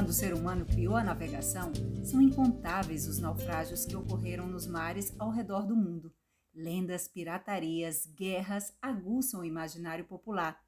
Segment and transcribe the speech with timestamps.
[0.00, 1.72] Quando o ser humano criou a navegação,
[2.02, 6.10] são incontáveis os naufrágios que ocorreram nos mares ao redor do mundo.
[6.54, 10.58] Lendas, piratarias, guerras aguçam o imaginário popular.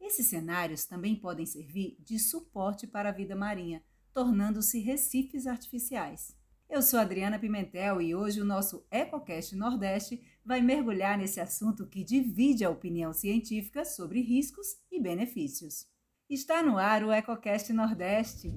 [0.00, 3.82] Esses cenários também podem servir de suporte para a vida marinha,
[4.14, 6.36] tornando-se recifes artificiais.
[6.70, 12.04] Eu sou Adriana Pimentel e hoje o nosso EcoCast Nordeste vai mergulhar nesse assunto que
[12.04, 15.95] divide a opinião científica sobre riscos e benefícios.
[16.28, 18.52] Está no ar o EcoCast Nordeste.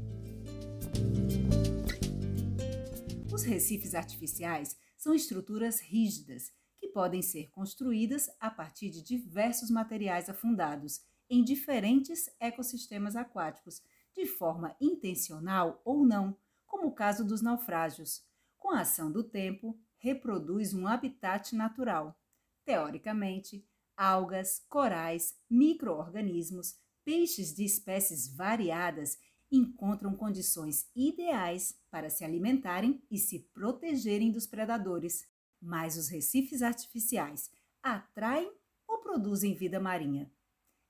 [3.32, 10.28] Os recifes artificiais são estruturas rígidas que podem ser construídas a partir de diversos materiais
[10.28, 13.84] afundados em diferentes ecossistemas aquáticos,
[14.16, 18.24] de forma intencional ou não como o caso dos naufrágios.
[18.58, 22.20] Com a ação do tempo, reproduz um habitat natural.
[22.66, 23.64] Teoricamente,
[23.96, 26.76] algas, corais, microorganismos,
[27.10, 29.18] peixes de espécies variadas
[29.52, 35.28] encontram condições ideais para se alimentarem e se protegerem dos predadores.
[35.60, 37.50] Mas os recifes artificiais
[37.82, 38.54] atraem
[38.88, 40.32] ou produzem vida marinha?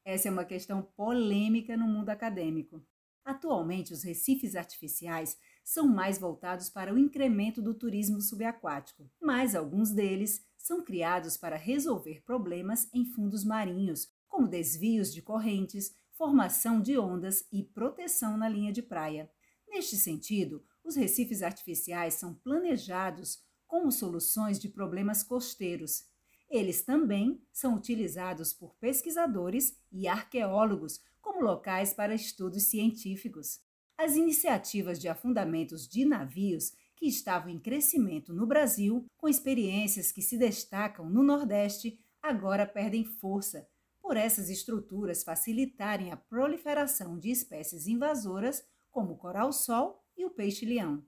[0.04, 2.86] Essa é uma questão polêmica no mundo acadêmico.
[3.24, 9.92] Atualmente, os recifes artificiais são mais voltados para o incremento do turismo subaquático, mas alguns
[9.92, 17.00] deles são criados para resolver problemas em fundos marinhos, como desvios de correntes, formação de
[17.00, 19.32] ondas e proteção na linha de praia.
[19.70, 26.04] Neste sentido, os recifes artificiais são planejados como soluções de problemas costeiros.
[26.50, 33.62] Eles também são utilizados por pesquisadores e arqueólogos como locais para estudos científicos.
[33.98, 40.22] As iniciativas de afundamentos de navios que estavam em crescimento no Brasil, com experiências que
[40.22, 43.66] se destacam no Nordeste, agora perdem força,
[44.10, 51.06] por essas estruturas facilitarem a proliferação de espécies invasoras como o coral-sol e o peixe-leão,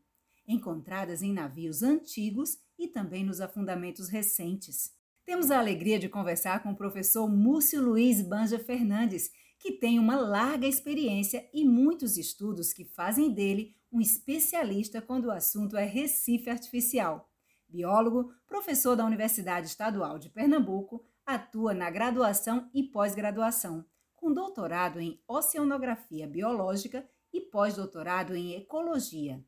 [0.47, 4.91] encontradas em navios antigos e também nos afundamentos recentes.
[5.25, 10.15] Temos a alegria de conversar com o professor Múcio Luiz Banja Fernandes, que tem uma
[10.15, 16.51] larga experiência e muitos estudos que fazem dele um especialista quando o assunto é Recife
[16.51, 17.27] Artificial.
[17.67, 25.21] Biólogo, professor da Universidade Estadual de Pernambuco, atua na graduação e pós-graduação, com doutorado em
[25.27, 29.43] Oceanografia Biológica e pós-doutorado em Ecologia.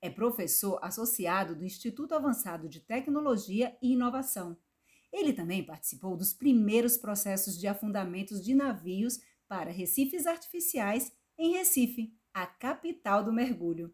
[0.00, 4.56] É professor associado do Instituto Avançado de Tecnologia e Inovação.
[5.12, 9.18] Ele também participou dos primeiros processos de afundamentos de navios
[9.48, 13.92] para recifes artificiais em Recife, a capital do mergulho.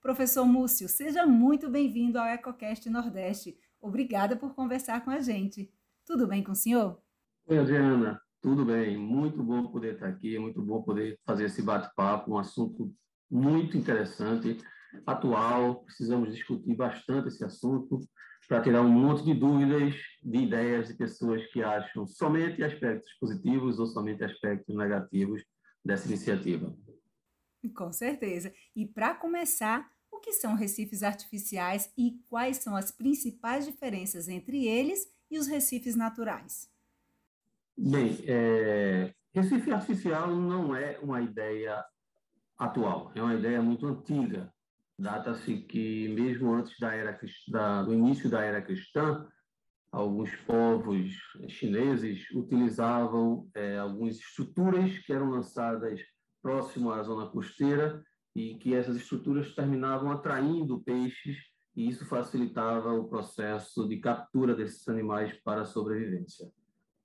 [0.00, 3.58] Professor Múcio, seja muito bem-vindo ao EcoCast Nordeste.
[3.80, 5.72] Obrigada por conversar com a gente.
[6.10, 7.00] Tudo bem com o senhor?
[7.46, 8.20] Oi, Adriana.
[8.42, 8.96] Tudo bem.
[8.98, 12.92] Muito bom poder estar aqui, muito bom poder fazer esse bate-papo, um assunto
[13.30, 14.58] muito interessante,
[15.06, 15.84] atual.
[15.84, 18.00] Precisamos discutir bastante esse assunto
[18.48, 23.78] para tirar um monte de dúvidas, de ideias de pessoas que acham somente aspectos positivos
[23.78, 25.44] ou somente aspectos negativos
[25.84, 26.76] dessa iniciativa.
[27.76, 28.52] Com certeza.
[28.74, 34.66] E para começar, o que são recifes artificiais e quais são as principais diferenças entre
[34.66, 36.68] eles e os recifes naturais?
[37.76, 41.84] Bem, é, Recife artificial não é uma ideia
[42.58, 44.52] atual, é uma ideia muito antiga.
[44.98, 47.18] Data-se que, mesmo antes da era,
[47.48, 49.26] da, do início da era cristã,
[49.92, 51.14] alguns povos
[51.48, 56.00] chineses utilizavam é, algumas estruturas que eram lançadas
[56.42, 58.02] próximo à zona costeira
[58.34, 61.38] e que essas estruturas terminavam atraindo peixes
[61.76, 66.50] e isso facilitava o processo de captura desses animais para a sobrevivência.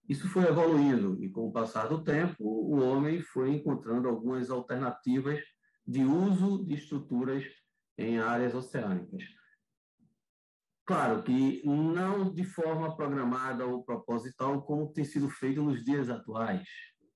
[0.07, 5.39] Isso foi evoluindo e, com o passar do tempo, o homem foi encontrando algumas alternativas
[5.87, 7.43] de uso de estruturas
[7.97, 9.23] em áreas oceânicas.
[10.85, 16.67] Claro que não de forma programada ou proposital, como tem sido feito nos dias atuais,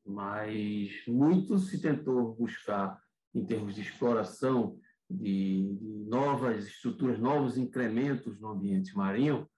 [0.03, 2.99] mas muito se tentou buscar,
[3.35, 4.79] em termos de exploração
[5.09, 9.49] de, novas estruturas, novos incrementos no ambiente marinho,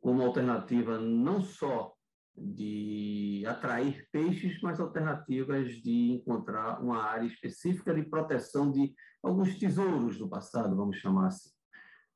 [0.00, 1.92] como alternativa não só
[2.36, 10.16] de atrair peixes, mas alternativas de encontrar uma área específica de proteção de alguns tesouros
[10.16, 11.50] do passado, vamos chamar assim.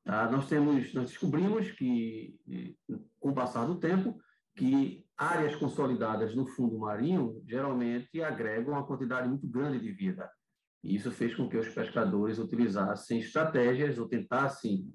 [0.03, 0.29] Tá?
[0.31, 2.35] Nós temos, nós descobrimos que,
[3.19, 4.17] com o passar do tempo,
[4.55, 10.29] que áreas consolidadas no fundo marinho geralmente agregam uma quantidade muito grande de vida.
[10.85, 14.93] Isso fez com que os pescadores utilizassem estratégias ou tentassem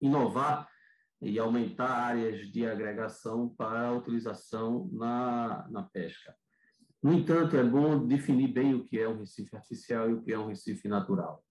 [0.00, 0.68] inovar
[1.22, 6.34] e aumentar áreas de agregação para a utilização na, na pesca.
[7.02, 10.32] No entanto, é bom definir bem o que é um recife artificial e o que
[10.32, 11.44] é um recife natural.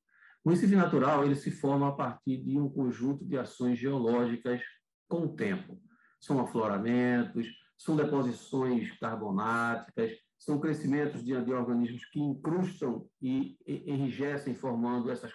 [0.44, 4.62] O Recife natural ele se forma a partir de um conjunto de ações geológicas
[5.08, 5.81] com o tempo.
[6.20, 7.48] São afloramentos,
[7.78, 15.31] são deposições carbonáticas, são crescimentos de, de organismos que incrustam e enrijecem, formando essas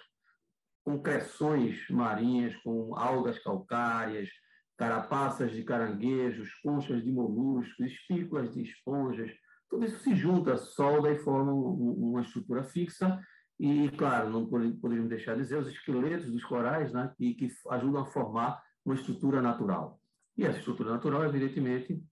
[0.83, 4.29] concreções marinhas com algas calcárias,
[4.77, 9.31] carapaças de caranguejos, conchas de moluscos, espículas de esponjas.
[9.69, 13.19] Tudo isso se junta, solda e forma uma estrutura fixa.
[13.59, 18.01] E, claro, não poderíamos deixar de dizer os esqueletos dos corais, né, que, que ajudam
[18.01, 19.99] a formar uma estrutura natural.
[20.37, 22.03] E essa estrutura natural, evidentemente,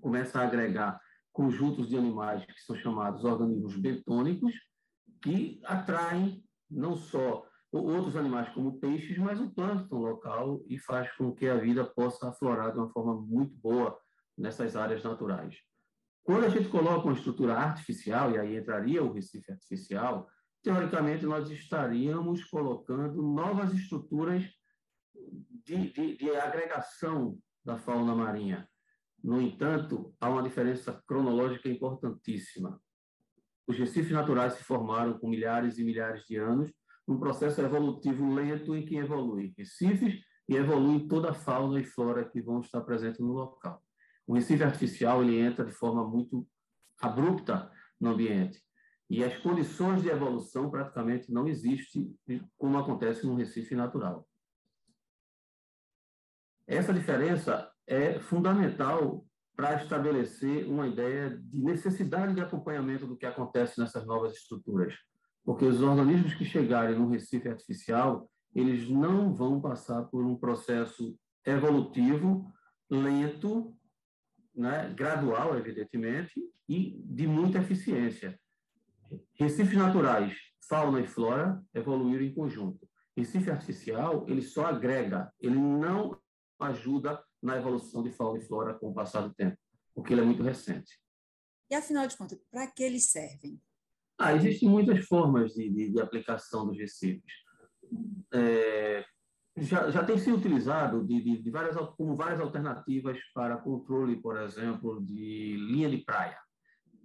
[0.00, 0.98] começa a agregar
[1.32, 4.52] conjuntos de animais que são chamados organismos bentônicos,
[5.22, 11.32] que atraem não só outros animais como peixes, mas o plâncton local e faz com
[11.32, 13.98] que a vida possa aflorar de uma forma muito boa
[14.36, 15.56] nessas áreas naturais.
[16.24, 20.28] Quando a gente coloca uma estrutura artificial, e aí entraria o Recife artificial,
[20.62, 24.44] teoricamente nós estaríamos colocando novas estruturas
[25.64, 28.69] de, de, de agregação da fauna marinha.
[29.22, 32.80] No entanto, há uma diferença cronológica importantíssima.
[33.66, 36.72] Os recifes naturais se formaram com milhares e milhares de anos,
[37.06, 42.28] num processo evolutivo lento em que evolui recifes e evolui toda a fauna e flora
[42.28, 43.82] que vão estar presentes no local.
[44.26, 46.46] O recife artificial ele entra de forma muito
[47.00, 47.70] abrupta
[48.00, 48.62] no ambiente
[49.08, 52.16] e as condições de evolução praticamente não existem
[52.56, 54.26] como acontece no recife natural.
[56.66, 59.24] Essa diferença é fundamental
[59.56, 64.94] para estabelecer uma ideia de necessidade de acompanhamento do que acontece nessas novas estruturas,
[65.44, 71.14] porque os organismos que chegarem no Recife artificial, eles não vão passar por um processo
[71.44, 72.50] evolutivo
[72.88, 73.76] lento,
[74.54, 78.38] né, gradual, evidentemente, e de muita eficiência.
[79.34, 80.36] Recifes naturais,
[80.68, 82.88] fauna e flora, evoluíram em conjunto.
[83.16, 86.18] Recife artificial, ele só agrega, ele não
[86.58, 89.56] ajuda na evolução de fauna e flora com o passar do tempo,
[89.94, 91.00] porque ele é muito recente.
[91.70, 93.60] E, afinal de contas, para que eles servem?
[94.18, 97.32] Ah, existem muitas formas de, de, de aplicação dos recifes.
[98.34, 99.04] É,
[99.56, 104.36] já, já tem sido utilizado de, de, de, várias, como várias alternativas para controle, por
[104.36, 106.38] exemplo, de linha de praia.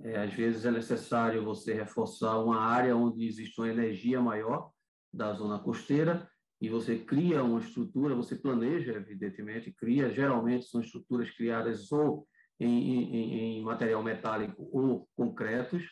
[0.02, 4.72] É, às vezes é necessário você reforçar uma área onde existe uma energia maior
[5.14, 6.30] da zona costeira
[6.62, 12.28] e você cria uma estrutura, você planeja, evidentemente, cria, geralmente são estruturas criadas ou
[12.60, 15.84] em, em, em material metálico ou concretos,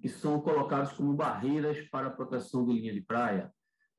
[0.00, 3.52] que são colocados como barreiras para a proteção de linha de praia.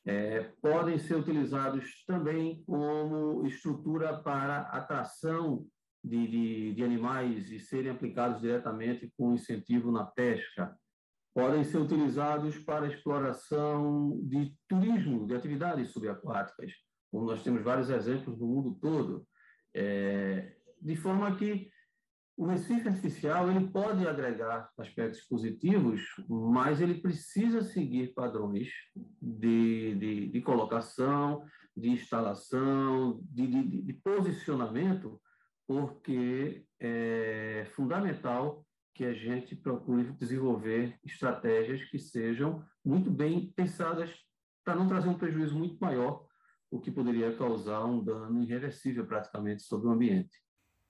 [0.06, 5.66] É, podem ser utilizados também como estrutura para atração
[6.04, 10.78] de, de, de animais e serem aplicados diretamente com incentivo na pesca
[11.34, 16.72] podem ser utilizados para exploração de turismo, de atividades subaquáticas,
[17.12, 19.26] como nós temos vários exemplos no mundo todo,
[19.76, 21.72] é, de forma que
[22.36, 28.70] o Recife artificial ele pode agregar aspectos positivos, mas ele precisa seguir padrões
[29.22, 31.46] de, de, de colocação,
[31.78, 35.22] de instalação, de, de, de posicionamento,
[35.68, 38.63] porque é fundamental
[38.94, 44.12] que a gente procure desenvolver estratégias que sejam muito bem pensadas
[44.64, 46.26] para não trazer um prejuízo muito maior,
[46.70, 50.42] o que poderia causar um dano irreversível praticamente sobre o ambiente.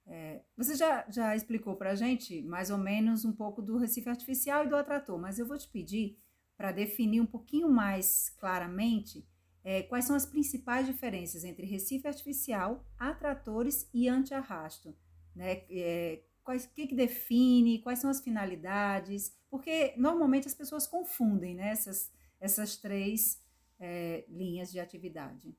[0.06, 4.10] É, você já, já explicou para a gente mais ou menos um pouco do Recife
[4.10, 6.18] Artificial e do atrator, mas eu vou te pedir
[6.58, 9.26] para definir um pouquinho mais claramente
[9.64, 14.96] é, quais são as principais diferenças entre Recife Artificial, atratores e anti-arrasto.
[15.34, 15.64] Né?
[15.70, 21.70] É, quais, que, que define, quais são as finalidades, porque normalmente as pessoas confundem né,
[21.70, 23.42] essas, essas três
[23.80, 25.56] é, linhas de atividade.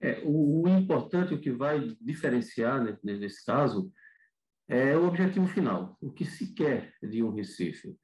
[0.00, 3.92] É, o, o, importante, o que vai diferenciar né, nesse caso,
[4.66, 7.96] é o objetivo final, o que se quer de um Recife.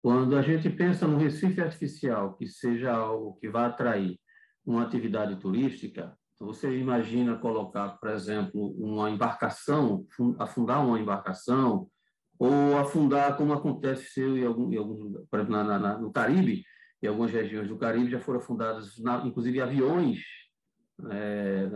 [0.00, 4.18] Quando a gente pensa no Recife artificial, que seja algo que vá atrair
[4.64, 10.06] uma atividade turística, então, você imagina colocar, por exemplo, uma embarcação,
[10.38, 11.88] afundar uma embarcação,
[12.38, 16.62] ou afundar, como acontece em alguns, em alguns por exemplo, na, na, no Caribe,
[17.02, 20.20] em algumas regiões do Caribe já foram afundados, na, inclusive, aviões,
[21.10, 21.68] é,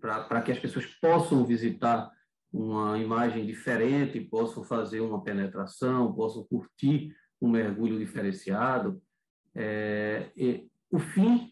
[0.00, 2.10] para que as pessoas possam visitar
[2.50, 9.02] uma imagem diferente, possam fazer uma penetração, possam curtir um mergulho diferenciado.
[9.54, 10.30] É,
[10.90, 11.51] o fim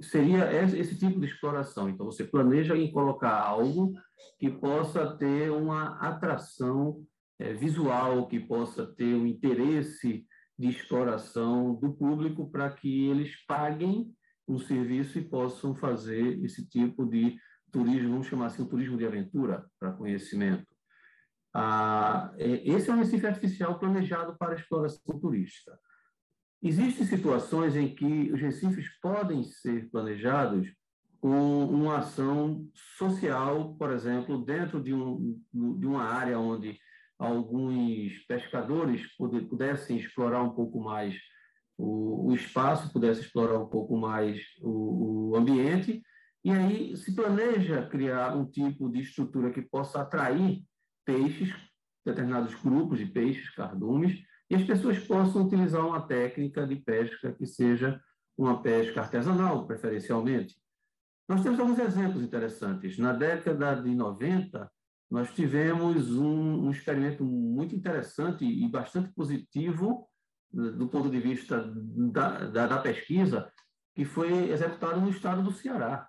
[0.00, 1.88] seria esse tipo de exploração.
[1.88, 3.94] Então, você planeja em colocar algo
[4.38, 7.04] que possa ter uma atração
[7.38, 10.26] é, visual, que possa ter um interesse
[10.58, 14.12] de exploração do público para que eles paguem
[14.46, 17.36] um serviço e possam fazer esse tipo de
[17.72, 20.66] turismo, vamos chamar assim, um turismo de aventura para conhecimento.
[21.52, 25.76] Ah, é, esse é um Recife artificial planejado para exploração turística.
[26.64, 30.66] Existem situações em que os recifes podem ser planejados
[31.20, 32.66] com uma ação
[32.96, 36.78] social, por exemplo, dentro de, um, de uma área onde
[37.18, 39.02] alguns pescadores
[39.50, 41.14] pudessem explorar um pouco mais
[41.76, 46.02] o, o espaço, pudessem explorar um pouco mais o, o ambiente,
[46.42, 50.62] e aí se planeja criar um tipo de estrutura que possa atrair
[51.04, 51.54] peixes,
[52.06, 57.46] determinados grupos de peixes, cardumes, e as pessoas possam utilizar uma técnica de pesca que
[57.46, 58.00] seja
[58.36, 60.56] uma pesca artesanal, preferencialmente.
[61.28, 62.98] Nós temos alguns exemplos interessantes.
[62.98, 64.70] Na década de 90,
[65.10, 70.08] nós tivemos um, um experimento muito interessante e bastante positivo
[70.54, 71.72] eh, do ponto de vista
[72.12, 73.50] da, da, da, pesquisa,
[73.94, 76.08] que foi executado no estado do Ceará.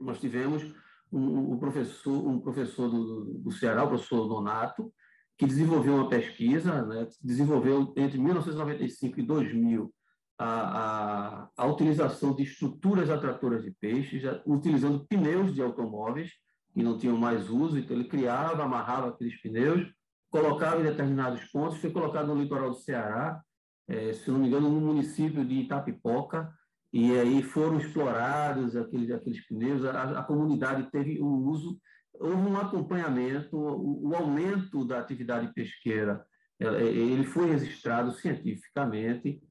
[0.00, 0.64] Nós tivemos
[1.12, 4.92] um, um professor, um professor do, do, Ceará, o professor Donato,
[5.36, 9.92] que desenvolveu uma pesquisa, né, desenvolveu entre 1995 e 2000
[10.38, 16.30] a, a, a utilização de estruturas atratoras de peixes, utilizando pneus de automóveis
[16.72, 19.88] que não tinham mais uso, então ele criava, amarrava aqueles pneus,
[20.28, 23.40] colocava em determinados pontos, foi colocado no litoral do Ceará,
[23.86, 26.52] é, se não me engano, no município de Itapipoca,
[26.92, 31.78] e aí foram explorados aqueles, aqueles pneus, a, a comunidade teve um uso,
[32.18, 36.24] houve um acompanhamento, o, o aumento da atividade pesqueira,
[36.58, 39.42] é, ele foi registrado cientificamente,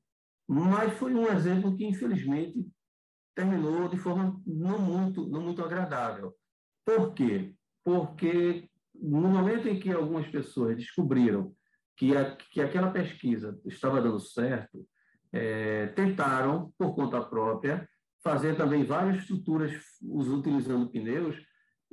[0.47, 2.65] mas foi um exemplo que, infelizmente,
[3.35, 6.33] terminou de forma não muito, não muito agradável.
[6.85, 7.53] Por quê?
[7.83, 11.53] Porque no momento em que algumas pessoas descobriram
[11.97, 14.85] que, a, que aquela pesquisa estava dando certo,
[15.31, 17.87] é, tentaram, por conta própria,
[18.23, 21.35] fazer também várias estruturas utilizando pneus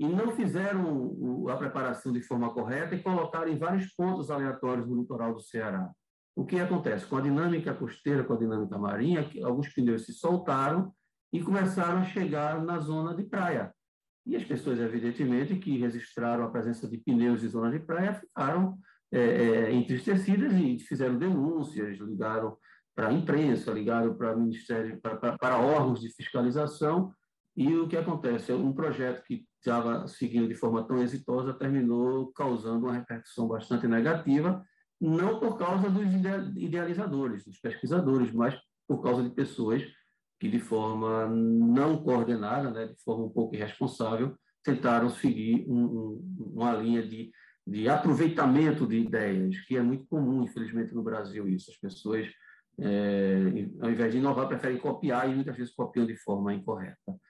[0.01, 4.99] e não fizeram a preparação de forma correta e colocaram em vários pontos aleatórios no
[4.99, 5.91] litoral do Ceará.
[6.35, 7.05] O que acontece?
[7.05, 10.91] Com a dinâmica costeira, com a dinâmica marinha, alguns pneus se soltaram
[11.31, 13.75] e começaram a chegar na zona de praia.
[14.25, 18.79] E as pessoas, evidentemente, que registraram a presença de pneus em zona de praia ficaram
[19.13, 22.57] é, é, entristecidas e fizeram denúncias, ligaram
[22.95, 27.13] para a imprensa, ligaram para ministério, para, para, para órgãos de fiscalização.
[27.61, 28.55] E o que acontece?
[28.55, 34.65] Um projeto que estava seguindo de forma tão exitosa terminou causando uma repercussão bastante negativa,
[34.99, 36.07] não por causa dos
[36.57, 39.83] idealizadores, dos pesquisadores, mas por causa de pessoas
[40.41, 46.53] que de forma não coordenada, né, de forma um pouco irresponsável, tentaram seguir um, um,
[46.55, 47.31] uma linha de,
[47.67, 51.71] de aproveitamento de ideias, que é muito comum, infelizmente, no Brasil isso.
[51.71, 52.27] As pessoas,
[52.79, 53.37] é,
[53.83, 57.21] ao invés de inovar, preferem copiar e muitas vezes copiam de forma incorreta.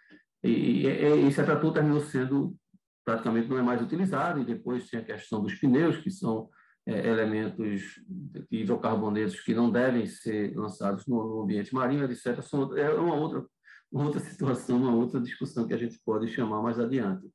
[0.42, 0.86] E, e
[1.26, 2.56] esse atrator terminou sendo,
[3.04, 6.48] praticamente não é mais utilizado, e depois tem a questão dos pneus, que são
[6.86, 8.00] é, elementos
[8.50, 12.40] hidrocarbonetos que não devem ser lançados no, ambiente marinho, etc.
[12.42, 13.46] São, é uma outra,
[13.92, 17.28] uma outra situação, uma outra discussão que a gente pode chamar mais adiante.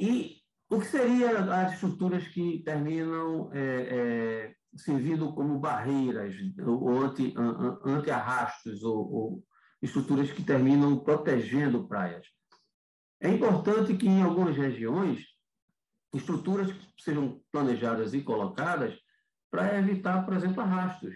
[0.00, 0.38] E
[0.70, 6.34] o que seria as estruturas que terminam é, é, servindo como barreiras
[6.64, 7.34] ou anti,
[7.84, 9.44] anti-arrastos ou, ou
[9.82, 12.26] estruturas que terminam protegendo praias?
[13.20, 15.26] É importante que em algumas regiões
[16.14, 18.98] estruturas sejam planejadas e colocadas
[19.50, 21.14] para evitar, por exemplo, arrastos.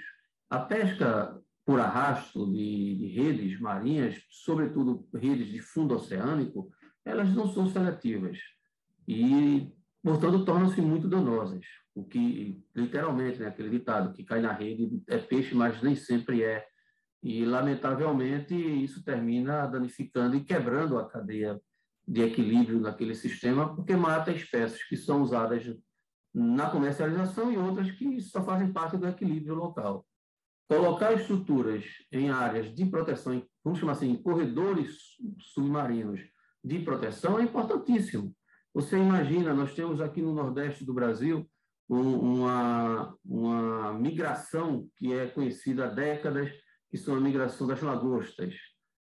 [0.51, 6.71] A pesca por arrasto de, de, redes marinhas, sobretudo redes de fundo oceânico,
[7.05, 8.39] elas não são seletivas
[9.07, 11.65] e, portanto, tornam-se muito danosas.
[11.95, 16.43] O que, literalmente, né, aquele ditado que cai na rede é peixe, mas nem sempre
[16.43, 16.67] é.
[17.23, 21.61] E, lamentavelmente, isso termina danificando e quebrando a cadeia
[22.07, 25.65] de equilíbrio naquele sistema, porque mata espécies que são usadas
[26.35, 30.05] na comercialização e outras que só fazem parte do equilíbrio local.
[30.69, 34.97] Colocar estruturas em áreas de proteção, vamos chamar assim, corredores
[35.39, 36.21] submarinos
[36.65, 38.35] de proteção é importantíssimo.
[38.73, 41.47] Você imagina, nós temos aqui no Nordeste do Brasil
[41.89, 46.51] uma, uma migração que é conhecida há décadas,
[46.93, 48.55] que são a migração das lagostas.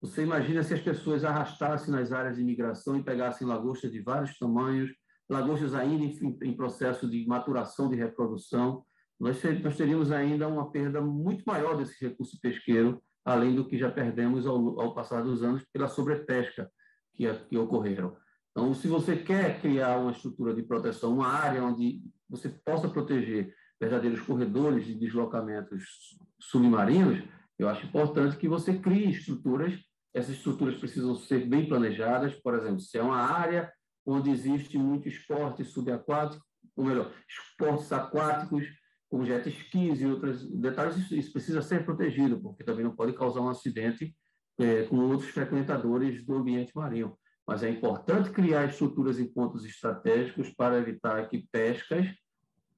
[0.01, 4.39] Você imagina se as pessoas arrastassem nas áreas de imigração e pegassem lagostas de vários
[4.39, 4.93] tamanhos,
[5.29, 8.85] lagostas ainda em, em processo de maturação de reprodução,
[9.19, 13.91] nós, nós, teríamos ainda uma perda muito maior desse recurso pesqueiro, além do que já
[13.91, 16.71] perdemos ao, ao passar dos anos pela sobrepesca
[17.13, 18.17] que, que ocorreram.
[18.53, 22.01] Então, se você quer criar uma estrutura de proteção, uma área onde
[22.31, 27.21] você possa proteger verdadeiros corredores de deslocamentos submarinos,
[27.59, 29.75] eu acho importante que você crie estruturas.
[30.13, 32.35] Essas estruturas precisam ser bem planejadas.
[32.35, 33.73] Por exemplo, se é uma área
[34.07, 36.45] onde existe muito esporte subaquático,
[36.77, 38.67] ou melhor, esportes aquáticos,
[39.09, 43.13] como jet skis e outros detalhes, isso, isso, precisa ser protegido, porque também não pode
[43.13, 44.15] causar um acidente
[44.59, 47.17] é, com outros frequentadores do ambiente marinho.
[47.47, 52.07] Mas é importante criar estruturas em pontos estratégicos para evitar que pescas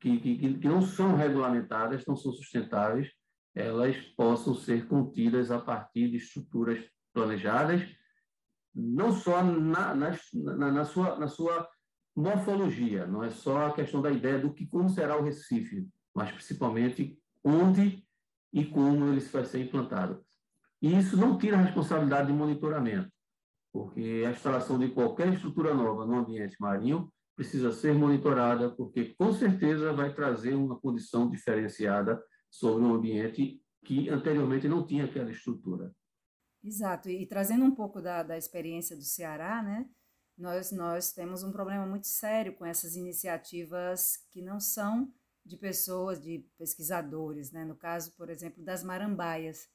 [0.01, 3.09] que, que, que não são regulamentadas, não são sustentáveis,
[3.57, 6.85] elas possam ser contidas a partir de estruturas
[7.15, 7.83] planejadas,
[8.75, 11.67] não só na, na, na, na, sua, na sua
[12.15, 16.31] morfologia, não é só a questão da ideia do que como será o Recife, mas
[16.33, 18.07] principalmente onde
[18.53, 20.23] e como ele vai ser implantado.
[20.83, 23.11] E isso não tira a responsabilidade de monitoramento,
[23.73, 29.33] porque a instalação de qualquer estrutura nova no ambiente marinho precisa ser monitorada, porque com
[29.33, 32.23] certeza vai trazer uma condição diferenciada
[32.57, 35.95] sobre um ambiente que anteriormente não tinha aquela estrutura.
[36.65, 39.89] Exato, e, trazendo um pouco da, da experiência do Ceará, né?
[40.37, 45.13] Nós, nós temos um problema muito sério com essas iniciativas que não são
[45.45, 47.65] de pessoas, de pesquisadores, né?
[47.65, 49.69] No caso, por exemplo, das marambaias.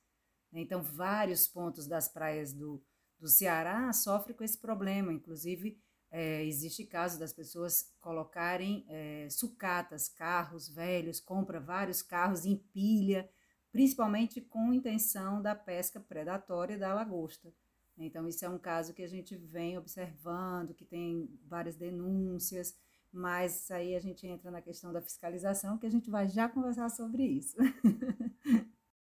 [0.52, 2.84] Então, vários pontos das praias do,
[3.20, 5.80] do Ceará sofrem com esse problema, inclusive
[6.12, 13.30] é, existe caso das pessoas colocarem é, sucatas, carros velhos, compra vários carros, empilha,
[13.72, 17.54] principalmente com intenção da pesca predatória da lagosta.
[17.98, 22.76] Então, isso é um caso que a gente vem observando, que tem várias denúncias,
[23.12, 26.90] mas aí a gente entra na questão da fiscalização, que a gente vai já conversar
[26.90, 27.56] sobre isso.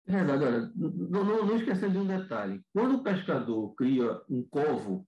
[0.08, 2.62] É verdade, olha, não, não, não esquecendo de um detalhe.
[2.72, 5.04] Quando o pescador cria um covo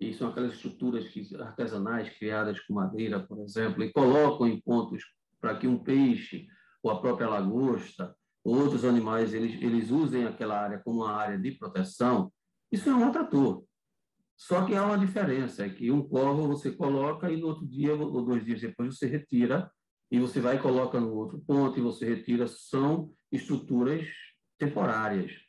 [0.00, 1.06] e são aquelas estruturas
[1.40, 5.02] artesanais criadas com madeira, por exemplo, e colocam em pontos
[5.40, 6.46] para que um peixe
[6.82, 11.38] ou a própria lagosta ou outros animais eles, eles usem aquela área como uma área
[11.38, 12.32] de proteção,
[12.70, 13.64] isso é um atrator.
[14.36, 17.94] Só que há uma diferença, é que um corvo você coloca e no outro dia
[17.94, 19.70] ou dois dias depois você retira
[20.10, 24.06] e você vai e coloca no outro ponto e você retira, são estruturas
[24.58, 25.43] temporárias.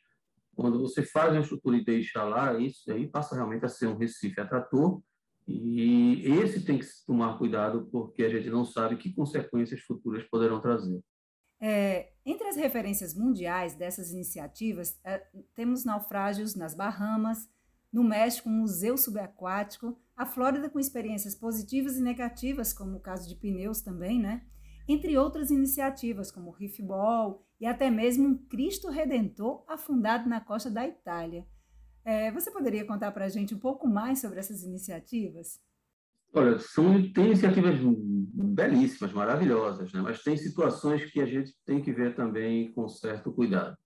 [0.56, 3.96] Quando você faz uma estrutura e deixa lá, isso aí passa realmente a ser um
[3.96, 5.02] recife atrator,
[5.46, 10.60] e esse tem que tomar cuidado, porque a gente não sabe que consequências futuras poderão
[10.60, 11.00] trazer.
[11.60, 17.48] É, entre as referências mundiais dessas iniciativas, é, temos naufrágios nas Bahamas,
[17.92, 23.28] no México, um museu subaquático, a Flórida com experiências positivas e negativas, como o caso
[23.28, 24.44] de pneus também, né?
[24.88, 30.40] Entre outras iniciativas, como o Reef Ball e até mesmo um Cristo Redentor afundado na
[30.40, 31.46] costa da Itália.
[32.04, 35.60] É, você poderia contar para a gente um pouco mais sobre essas iniciativas?
[36.32, 40.00] Olha, são, tem iniciativas belíssimas, maravilhosas, né?
[40.00, 43.76] mas tem situações que a gente tem que ver também com certo cuidado.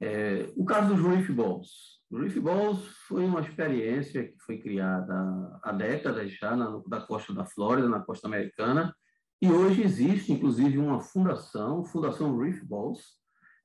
[0.00, 2.00] É, o caso dos Reef Balls.
[2.10, 5.14] O Reef Balls foi uma experiência que foi criada
[5.62, 8.92] há décadas já na, na costa da Flórida, na costa americana,
[9.42, 13.02] e hoje existe, inclusive, uma fundação, Fundação Reef Balls,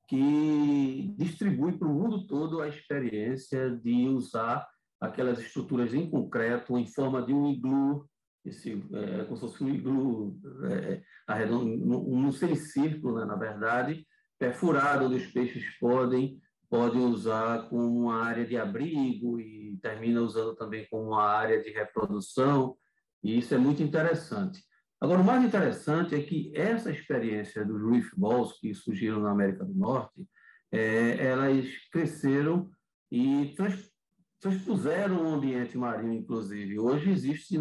[0.07, 4.67] que distribui para o mundo todo a experiência de usar
[4.99, 8.09] aquelas estruturas em concreto, em forma de um iglu,
[8.43, 11.69] esse, é, como se fosse um iglu é, arredondo,
[12.09, 14.03] um semicírculo, né, na verdade,
[14.39, 20.55] perfurado, onde os peixes podem, podem usar como uma área de abrigo e termina usando
[20.55, 22.75] também como uma área de reprodução,
[23.23, 24.65] e isso é muito interessante.
[24.99, 29.63] Agora, o mais interessante é que essa experiência dos reef balls que surgiram na América
[29.63, 30.27] do Norte,
[30.71, 32.69] é, elas cresceram
[33.11, 33.91] e trans,
[34.39, 36.79] transpuseram o ambiente marinho, inclusive.
[36.79, 37.59] Hoje existem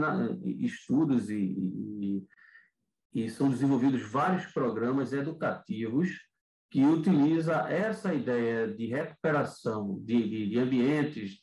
[0.58, 2.26] estudos e, e,
[3.14, 6.10] e, são desenvolvidos vários programas educativos
[6.70, 11.38] que utilizam essa ideia de recuperação de, de, de ambientes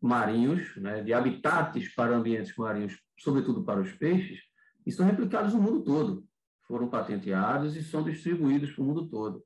[0.00, 4.40] marinhos, né, de habitats para ambientes marinhos, sobretudo para os peixes,
[4.86, 6.24] e são replicados no mundo todo.
[6.66, 9.42] Foram patenteados e são distribuídos para o mundo todo.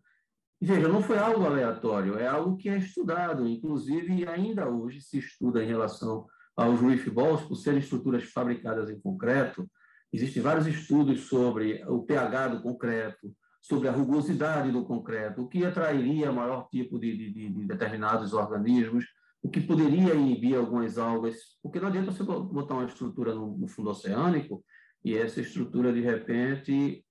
[0.60, 5.18] E veja, não foi algo aleatório, é algo que é estudado, inclusive ainda hoje se
[5.18, 9.70] estuda em relação aos reef balls, por serem estruturas fabricadas em concreto.
[10.12, 15.64] Existem vários estudos sobre o pH do concreto, sobre a rugosidade do concreto, o que
[15.64, 19.04] atrairia maior tipo de, de, de determinados organismos,
[19.42, 23.68] o que poderia inibir algumas algas, porque não adianta você botar uma estrutura no, no
[23.68, 24.64] fundo oceânico
[25.04, 27.04] e essa estrutura, de repente,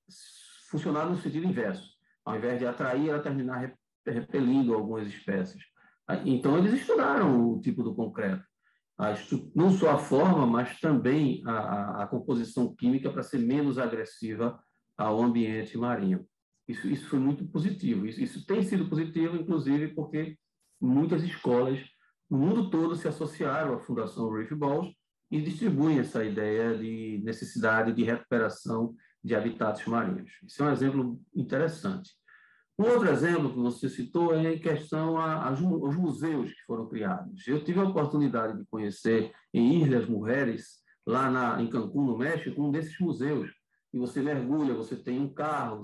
[0.69, 1.89] funcionar no sentido inverso.
[2.25, 3.73] Ao invés de atrair, ela terminar
[4.05, 5.63] repelindo algumas espécies.
[6.25, 8.43] Então, eles estudaram o tipo do concreto.
[9.55, 14.61] não só a forma, mas também a, a composição química para ser menos agressiva
[14.97, 16.25] ao ambiente marinho.
[16.67, 18.05] Isso, isso foi muito positivo.
[18.05, 20.37] Isso, isso tem sido positivo, inclusive, porque
[20.81, 21.79] muitas escolas
[22.29, 24.93] no mundo todo se associaram à Fundação Reef Balls
[25.29, 30.31] e distribuem essa ideia de necessidade de recuperação de habitats marinhos.
[30.45, 32.11] Isso é um exemplo interessante.
[32.79, 37.47] Um outro exemplo que você citou é em questão aos museus que foram criados.
[37.47, 42.61] Eu tive a oportunidade de conhecer em Ilhas Mujeres, lá na, em Cancún, no México,
[42.61, 43.49] um desses museus.
[43.91, 45.81] E você mergulha, você tem um carro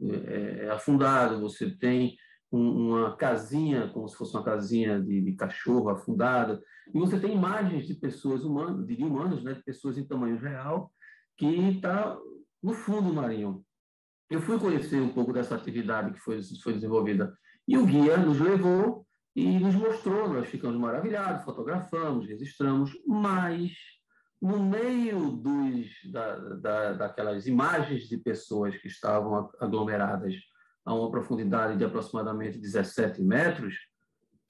[0.00, 2.16] é, é afundado, você tem
[2.52, 6.62] um, uma casinha, como se fosse uma casinha de, de, cachorro afundada,
[6.94, 10.92] e você tem imagens de pessoas humanas, de humanos, né, de pessoas em tamanho real,
[11.36, 12.16] que está
[12.62, 13.64] no fundo marinho.
[14.30, 18.40] Eu fui conhecer um pouco dessa atividade que foi, foi desenvolvida, e o guia nos
[18.40, 23.72] levou e nos mostrou, nós ficamos maravilhados, fotografamos, registramos, mas
[24.40, 30.34] no meio dos, da, da, daquelas imagens de pessoas que estavam aglomeradas
[30.84, 33.74] a uma profundidade de aproximadamente 17 metros,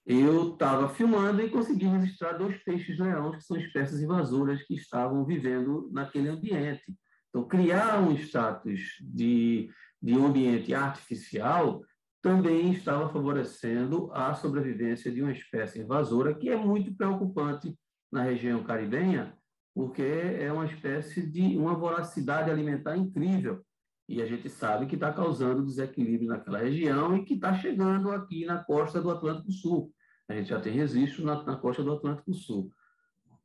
[0.07, 5.91] eu estava filmando e consegui registrar dois peixes-leões, que são espécies invasoras que estavam vivendo
[5.93, 6.85] naquele ambiente.
[7.29, 9.69] Então, criar um status de,
[10.01, 11.83] de ambiente artificial
[12.23, 17.77] também estava favorecendo a sobrevivência de uma espécie invasora, que é muito preocupante
[18.11, 19.37] na região caribenha,
[19.75, 23.61] porque é uma espécie de uma voracidade alimentar incrível.
[24.09, 28.47] E a gente sabe que está causando desequilíbrio naquela região e que está chegando aqui
[28.47, 29.93] na costa do Atlântico Sul.
[30.29, 32.73] A gente já tem registro na, na costa do Atlântico Sul.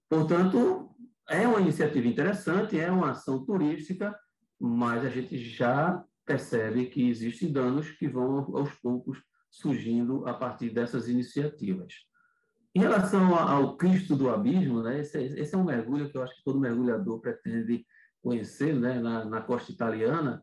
[0.10, 0.90] Portanto,
[1.30, 4.18] é uma iniciativa interessante, é uma ação turística,
[4.60, 10.70] mas a gente já percebe que existem danos que vão aos poucos surgindo a partir
[10.70, 11.94] dessas iniciativas.
[12.74, 16.24] Em relação ao Cristo do Abismo, né, esse, é, esse, é um mergulho que eu
[16.24, 17.86] acho que todo mergulhador pretende
[18.22, 20.42] conhecer né, na, na costa italiana.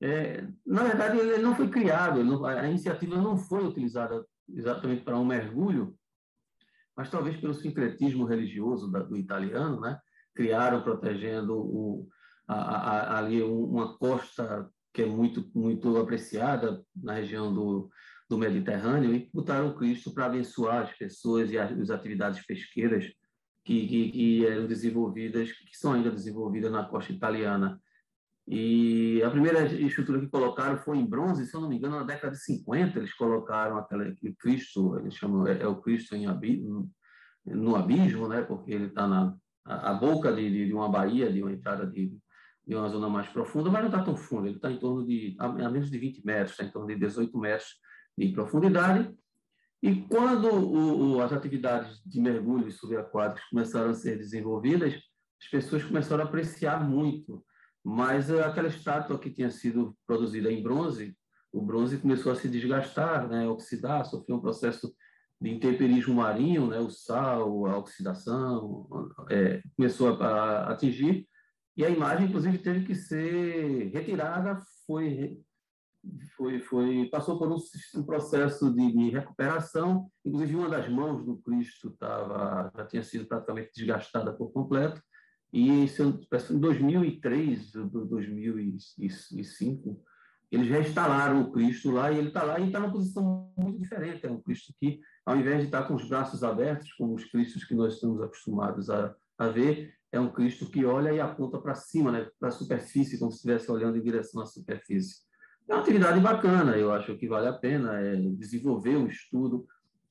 [0.00, 5.18] É, na verdade, ele não foi criado, não, a iniciativa não foi utilizada exatamente para
[5.18, 5.96] um mergulho,
[6.96, 9.98] mas talvez pelo sincretismo religioso da, do italiano, né?
[10.34, 12.08] criaram protegendo o,
[12.46, 17.90] a, a, ali uma costa que é muito muito apreciada na região do,
[18.28, 23.04] do Mediterrâneo e botaram Cristo para abençoar as pessoas e as, as atividades pesqueiras
[23.64, 27.80] que, que, que, eram desenvolvidas, que são ainda desenvolvidas na costa italiana.
[28.48, 32.04] E a primeira estrutura que colocaram foi em bronze, se eu não me engano, na
[32.04, 36.26] década de 50, eles colocaram aquele, aquele Cristo, eles chamam, é, é o Cristo em
[36.26, 36.88] abismo,
[37.44, 41.42] no abismo, né, porque ele está na a, a boca de, de, uma baía, de
[41.42, 42.16] uma entrada de,
[42.66, 45.36] de uma zona mais profunda, mas não está tão fundo, ele está em torno de,
[45.38, 47.68] a, a, menos de 20 metros, está em torno de 18 metros
[48.16, 49.12] de profundidade,
[49.82, 54.94] e quando o, o, as atividades de mergulho subaquáticos começaram a ser desenvolvidas,
[55.40, 57.44] as pessoas começaram a apreciar muito
[57.86, 61.16] mas eh, aquela estátua que tinha sido produzida em bronze,
[61.52, 64.92] o bronze começou a se desgastar, né, oxidar, sofreu um processo
[65.40, 68.88] de intemperismo marinho, né, o sal, a oxidação,
[69.30, 71.28] é, começou a, a, atingir,
[71.76, 75.40] e a imagem, inclusive, teve que ser retirada, foi,
[76.36, 77.58] foi, foi passou por um,
[77.94, 83.26] um processo de, de, recuperação, inclusive uma das mãos do Cristo tava, já tinha sido
[83.26, 85.00] praticamente desgastada por completo,
[85.56, 85.86] e em
[86.60, 90.04] 2003, 2005,
[90.52, 94.26] eles reinstalaram o Cristo lá e ele está lá e está numa posição muito diferente.
[94.26, 97.64] É um Cristo que, ao invés de estar com os braços abertos, como os Cristos
[97.64, 101.74] que nós estamos acostumados a, a ver, é um Cristo que olha e aponta para
[101.74, 105.22] cima, né, para a superfície, como se estivesse olhando em direção à superfície.
[105.66, 109.66] É uma atividade bacana, eu acho que vale a pena é, desenvolver um estudo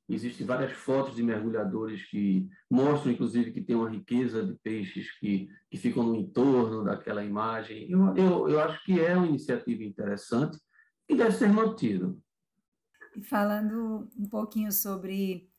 [0.08, 5.50] Existem várias fotos de mergulhadores que mostram, inclusive, que tem uma riqueza de peixes que,
[5.70, 7.89] que ficam no entorno daquela imagem.
[7.89, 10.60] Eu, eu, eu acho que é uma iniciativa interessante
[11.10, 12.22] e deve ser mantido.
[13.15, 15.50] E falando um pouquinho sobre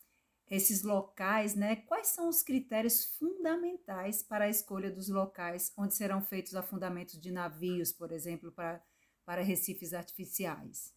[0.49, 1.77] esses locais, né?
[1.77, 7.33] Quais são os critérios fundamentais para a escolha dos locais onde serão feitos afundamentos de
[7.33, 8.81] navios, por exemplo, para,
[9.25, 10.95] para recifes artificiais?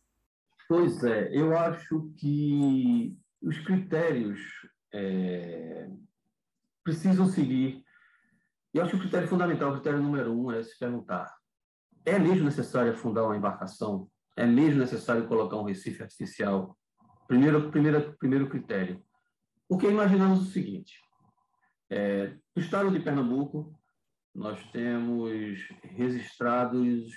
[0.67, 4.39] Pois é, eu acho que os critérios
[4.93, 5.89] é,
[6.83, 7.83] precisam seguir.
[8.73, 11.33] E acho que o critério fundamental, o critério número um, é se perguntar:
[12.05, 14.09] é mesmo necessário afundar uma embarcação?
[14.35, 16.77] É mesmo necessário colocar um recife artificial?
[17.27, 19.03] Primeiro, primeiro, primeiro critério.
[19.67, 20.99] Porque imaginamos o seguinte:
[21.89, 23.73] é, no estado de Pernambuco,
[24.33, 25.31] nós temos
[25.83, 27.09] registrados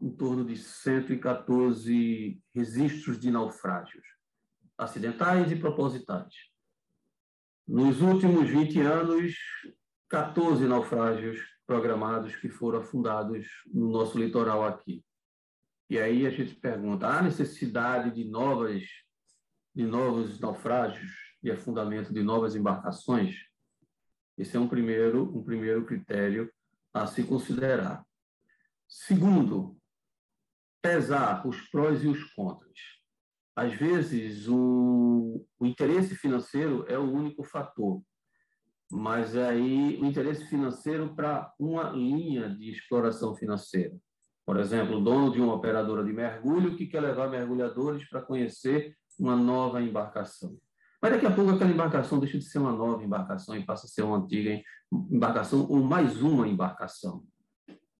[0.00, 4.17] em torno de 114 registros de naufrágios
[4.78, 6.32] acidentais e propositais.
[7.66, 9.34] Nos últimos 20 anos,
[10.08, 15.04] 14 naufrágios programados que foram afundados no nosso litoral aqui.
[15.90, 18.84] E aí a gente pergunta: há necessidade de novas,
[19.74, 21.12] de novos naufrágios
[21.42, 23.36] e afundamento de novas embarcações?
[24.38, 26.50] Esse é um primeiro, um primeiro critério
[26.94, 28.04] a se considerar.
[28.86, 29.76] Segundo,
[30.80, 32.97] pesar os prós e os contras.
[33.58, 38.00] Às vezes, o, o interesse financeiro é o único fator,
[38.88, 43.96] mas aí o interesse financeiro para uma linha de exploração financeira.
[44.46, 48.96] Por exemplo, o dono de uma operadora de mergulho que quer levar mergulhadores para conhecer
[49.18, 50.56] uma nova embarcação.
[51.02, 53.88] Mas daqui a pouco aquela embarcação deixa de ser uma nova embarcação e passa a
[53.88, 54.62] ser uma antiga
[55.10, 57.24] embarcação ou mais uma embarcação.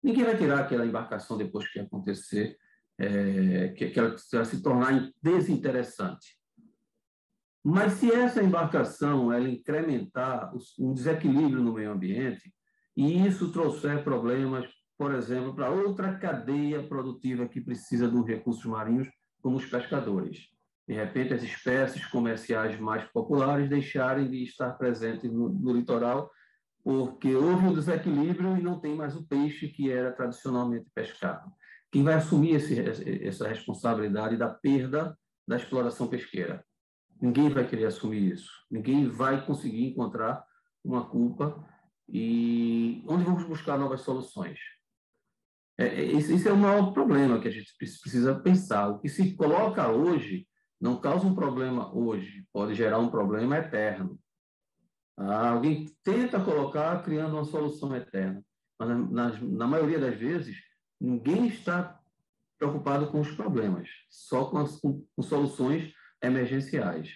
[0.01, 2.57] Ninguém vai tirar aquela embarcação depois que acontecer,
[2.99, 6.37] é, que, que ela se tornar desinteressante.
[7.65, 12.53] Mas se essa embarcação ela incrementar um desequilíbrio no meio ambiente
[12.97, 19.09] e isso trouxer problemas por exemplo, para outra cadeia produtiva que precisa dos recursos marinhos,
[19.41, 20.49] como os pescadores.
[20.89, 26.29] De repente, as espécies comerciais mais populares deixarem de estar presentes no, no litoral
[26.83, 31.53] porque houve um desequilíbrio e não tem mais o peixe que era tradicionalmente pescado.
[31.91, 32.79] Quem vai assumir esse,
[33.25, 36.65] essa responsabilidade da perda da exploração pesqueira?
[37.21, 38.51] Ninguém vai querer assumir isso.
[38.71, 40.45] Ninguém vai conseguir encontrar
[40.85, 41.67] uma culpa
[42.09, 44.59] e onde vamos buscar novas soluções?
[45.77, 48.89] É, é esse é o maior problema que a gente precisa pensar.
[48.89, 50.47] O que se coloca hoje
[50.81, 54.19] não causa um problema hoje, pode gerar um problema eterno.
[55.17, 58.43] Ah, alguém tenta colocar criando uma solução eterna,
[58.79, 60.57] mas na, na, na, maioria das vezes
[61.01, 62.01] ninguém está
[62.59, 67.13] preocupado com os problemas, só com, as, com, com soluções emergenciais.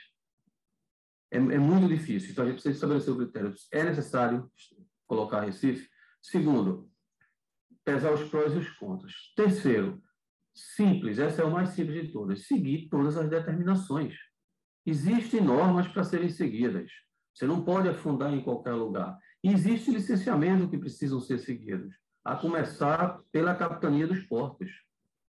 [1.30, 3.54] É, é, muito difícil, então a gente precisa estabelecer o critério.
[3.72, 4.50] É necessário
[5.06, 5.88] colocar Recife?
[6.20, 6.90] Segundo,
[7.84, 9.12] pesar os prós e os contras.
[9.34, 10.00] Terceiro,
[10.54, 14.14] simples, essa é o mais simples de todas, seguir todas as determinações.
[14.86, 16.90] Existem normas para serem seguidas.
[17.34, 19.18] Você não pode afundar em qualquer lugar.
[19.42, 24.70] E existe licenciamento que precisam ser seguidos, a começar pela capitania dos portos.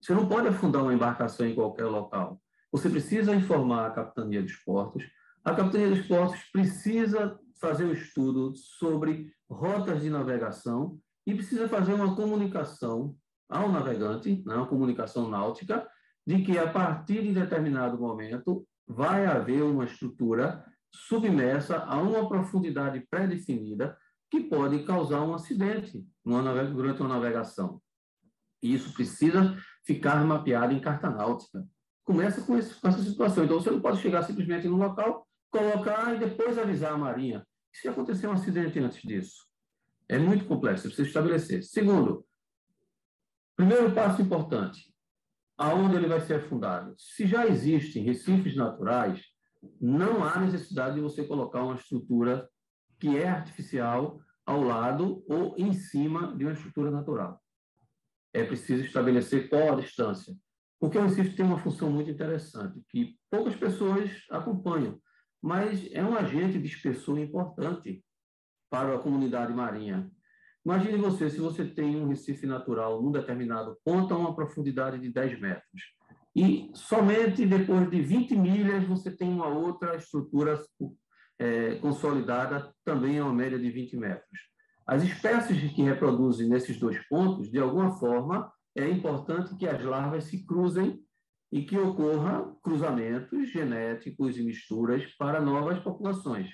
[0.01, 2.41] Você não pode afundar uma embarcação em qualquer local.
[2.71, 5.03] Você precisa informar a capitania dos portos.
[5.43, 11.93] A capitania dos portos precisa fazer um estudo sobre rotas de navegação e precisa fazer
[11.93, 13.15] uma comunicação
[13.49, 15.87] ao navegante, né, uma comunicação náutica,
[16.25, 23.05] de que a partir de determinado momento vai haver uma estrutura submersa a uma profundidade
[23.09, 23.97] pré-definida
[24.29, 27.81] que pode causar um acidente durante uma navegação.
[28.61, 31.65] E isso precisa ficar mapeado em carta náutica.
[32.03, 33.43] Começa com, esse, com essa situação.
[33.43, 37.45] Então, você não pode chegar simplesmente no local, colocar e depois avisar a Marinha.
[37.73, 39.47] E se acontecer um acidente antes disso?
[40.07, 41.63] É muito complexo, precisa estabelecer.
[41.63, 42.25] Segundo,
[43.55, 44.93] primeiro passo importante,
[45.57, 46.93] aonde ele vai ser afundado?
[46.97, 49.23] Se já existem recifes naturais,
[49.79, 52.49] não há necessidade de você colocar uma estrutura
[52.99, 54.19] que é artificial
[54.51, 57.41] ao lado ou em cima de uma estrutura natural.
[58.33, 60.35] É preciso estabelecer qual a distância.
[60.79, 64.99] Porque o Recife tem uma função muito interessante, que poucas pessoas acompanham,
[65.41, 68.03] mas é um agente dispersor importante
[68.69, 70.11] para a comunidade marinha.
[70.65, 75.11] Imagine você, se você tem um recife natural num determinado ponto a uma profundidade de
[75.11, 75.81] 10 metros,
[76.35, 80.61] e somente depois de 20 milhas você tem uma outra estrutura
[81.41, 84.39] é, consolidada, também a uma média de 20 metros.
[84.85, 90.25] As espécies que reproduzem nesses dois pontos, de alguma forma, é importante que as larvas
[90.25, 90.99] se cruzem
[91.51, 96.49] e que ocorra cruzamentos genéticos e misturas para novas populações.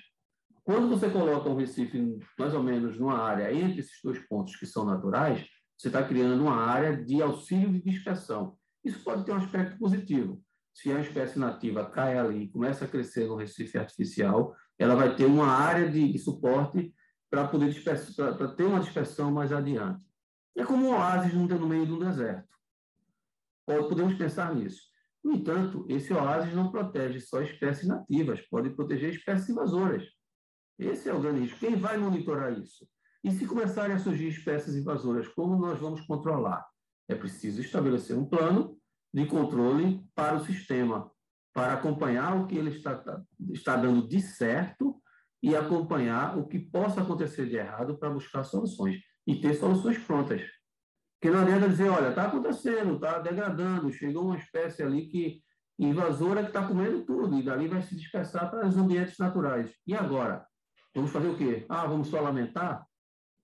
[0.64, 4.66] Quando você coloca um Recife mais ou menos numa área entre esses dois pontos que
[4.66, 5.46] são naturais,
[5.76, 8.56] você está criando uma área de auxílio de dispersão.
[8.82, 10.42] Isso pode ter um aspecto positivo.
[10.72, 15.14] Se a espécie nativa cai ali e começa a crescer no Recife artificial, ela vai
[15.14, 16.94] ter uma área de, de suporte
[17.30, 20.04] para poder para ter uma dispersão mais adiante.
[20.56, 22.48] É como um oásis no meio de um deserto.
[23.66, 24.82] Podemos pensar nisso.
[25.22, 30.04] No entanto, esse oásis não protege só espécies nativas, pode proteger espécies invasoras.
[30.78, 31.58] Esse é o grande risco.
[31.58, 32.88] Quem vai monitorar isso?
[33.22, 36.64] E se começarem a surgir espécies invasoras, como nós vamos controlar?
[37.08, 38.78] É preciso estabelecer um plano
[39.12, 41.10] de controle para o sistema,
[41.52, 45.00] para acompanhar o que ele está, está dando de certo
[45.42, 50.42] e acompanhar o que possa acontecer de errado para buscar soluções e ter soluções prontas.
[51.20, 55.42] Porque não adianta dizer, olha, está acontecendo, está degradando, chegou uma espécie ali que
[55.78, 59.70] invasora que está comendo tudo e dali vai se dispersar para os ambientes naturais.
[59.86, 60.46] E agora?
[60.94, 61.66] Vamos fazer o quê?
[61.68, 62.84] Ah, vamos só lamentar?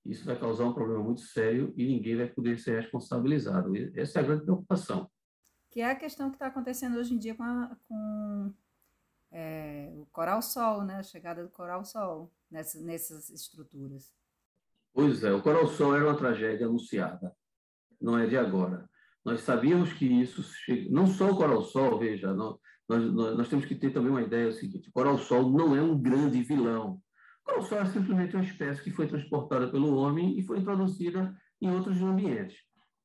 [0.05, 3.73] Isso vai causar um problema muito sério e ninguém vai poder ser responsabilizado.
[3.97, 5.09] Essa é a grande preocupação.
[5.75, 8.55] Que é a questão que está acontecendo hoje em dia com, a, com
[9.33, 10.99] é, o Coral Sol, né?
[10.99, 14.15] A chegada do Coral Sol nessas, nessas estruturas.
[14.93, 17.35] Pois é, o Coral Sol era uma tragédia anunciada,
[18.01, 18.89] não é de agora.
[19.25, 20.45] Nós sabíamos que isso,
[20.91, 22.57] não só o Coral Sol, veja, nós,
[22.89, 26.01] nós, nós temos que ter também uma ideia seguinte: o Coral Sol não é um
[26.01, 27.03] grande vilão.
[27.41, 31.37] O Coral Sol é simplesmente uma espécie que foi transportada pelo homem e foi introduzida
[31.61, 32.59] em outros ambientes.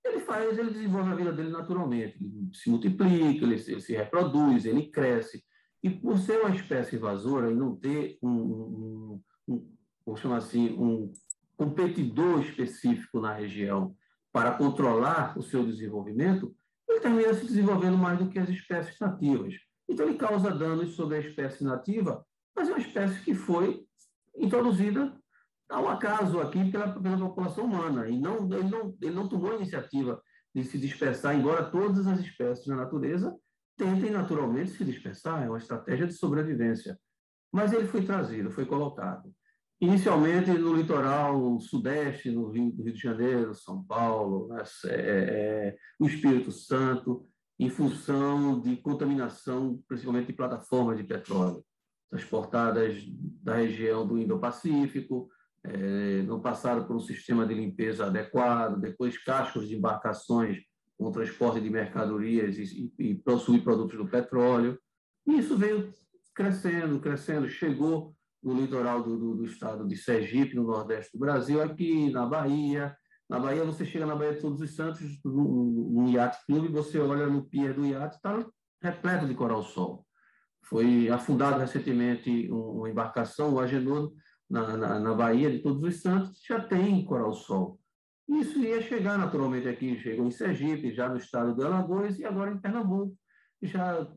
[0.04, 4.66] Ele faz, ele desenvolve a vida dele naturalmente, ele se multiplica, ele, ele se reproduz,
[4.66, 5.44] ele cresce.
[5.84, 9.70] E por ser uma espécie invasora e não ter um, um, um
[10.06, 11.12] vou chamar assim, um
[11.56, 13.96] competidor específico na região
[14.32, 16.56] para controlar o seu desenvolvimento,
[16.88, 19.56] ele termina se desenvolvendo mais do que as espécies nativas.
[19.88, 23.86] Então, ele causa danos sobre a espécie nativa, mas é uma espécie que foi
[24.38, 25.19] introduzida
[25.70, 28.10] ao acaso aqui pela, pela população humana.
[28.10, 30.22] E não, ele, não, ele não tomou a iniciativa
[30.54, 33.36] de se dispersar, embora todas as espécies na natureza
[33.78, 37.00] tentem naturalmente se dispersar, é uma estratégia de sobrevivência.
[37.52, 39.32] Mas ele foi trazido, foi colocado.
[39.80, 46.06] Inicialmente no litoral sudeste, no Rio, Rio de Janeiro, São Paulo, né, é, é, o
[46.06, 47.26] Espírito Santo,
[47.58, 51.64] em função de contaminação, principalmente de plataformas de petróleo,
[52.10, 53.02] transportadas
[53.42, 55.30] da região do Indo-Pacífico,
[55.63, 60.58] é, não passaram por um sistema de limpeza adequado, depois cascos de embarcações
[60.98, 64.78] com transporte de mercadorias e, e, e produtos do petróleo.
[65.26, 65.93] E isso veio
[66.36, 71.62] crescendo, crescendo, chegou no litoral do, do, do, estado de Sergipe, no nordeste do Brasil,
[71.62, 72.95] aqui na Bahia.
[73.30, 77.28] Na Bahia, você chega na Bahia de Todos os Santos, no Yacht Clube, você olha
[77.28, 78.43] no pier do iate, está
[78.82, 80.06] repleto de coral-sol.
[80.63, 84.12] Foi afundado recentemente uma embarcação, o Agenor,
[84.50, 87.80] na, na, na Bahia de Todos os Santos, já tem coral-sol.
[88.28, 92.52] Isso ia chegar naturalmente aqui, chegou em Sergipe, já no estado do Alagoas e agora
[92.52, 93.16] em Pernambuco.
[93.62, 94.08] Já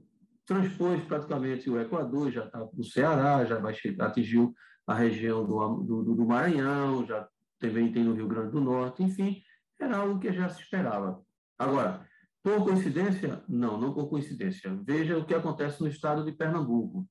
[0.46, 4.54] transpôs praticamente o Equador, já está no Ceará, já vai chegar, atingiu
[4.86, 7.26] a região do, do, do, Maranhão, já
[7.58, 9.40] também tem no Rio Grande do Norte, enfim,
[9.80, 11.22] era algo que já se esperava.
[11.58, 12.06] Agora,
[12.42, 13.42] por coincidência?
[13.48, 14.76] Não, não por coincidência.
[14.84, 17.08] Veja o que acontece no estado de Pernambuco.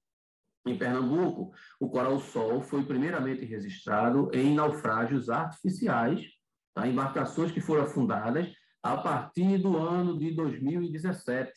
[0.65, 6.23] Em Pernambuco, o coral-sol foi primeiramente registrado em naufrágios artificiais,
[6.73, 6.87] tá?
[6.87, 8.47] embarcações que foram afundadas
[8.83, 11.51] a partir do ano de 2017.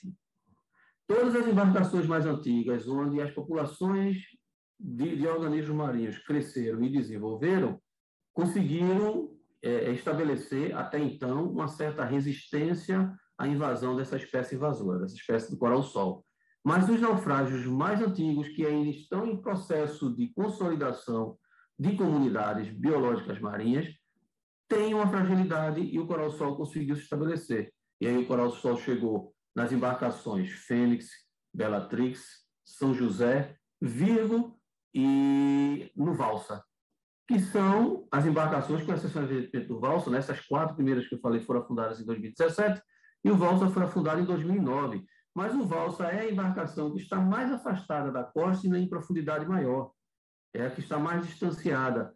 [1.07, 4.17] Todas as embarcações mais antigas, onde as populações
[4.81, 7.79] de, de organismos marinhos cresceram e desenvolveram,
[8.33, 9.31] conseguiram
[9.63, 15.59] é, estabelecer, até então, uma certa resistência à invasão dessa espécie invasora, dessa espécie do
[15.59, 16.25] coral-sol.
[16.65, 21.37] Mas os naufrágios mais antigos, que ainda estão em processo de consolidação
[21.79, 23.87] de comunidades biológicas marinhas,
[24.69, 27.73] têm uma fragilidade e o coral-sol conseguiu se estabelecer.
[28.01, 31.09] E aí o coral-sol chegou nas embarcações Fênix,
[31.53, 34.59] Bellatrix, São José, Virgo
[34.95, 36.65] e no Valsa,
[37.29, 39.27] que são as embarcações, com exceção
[39.69, 40.21] do Valsa, né?
[40.49, 42.81] quatro primeiras que eu falei foram fundadas em 2017,
[43.23, 45.05] e o Valsa foi fundado em 2009.
[45.35, 49.45] Mas o Valsa é a embarcação que está mais afastada da costa e em profundidade
[49.47, 49.91] maior.
[50.55, 52.15] É a que está mais distanciada.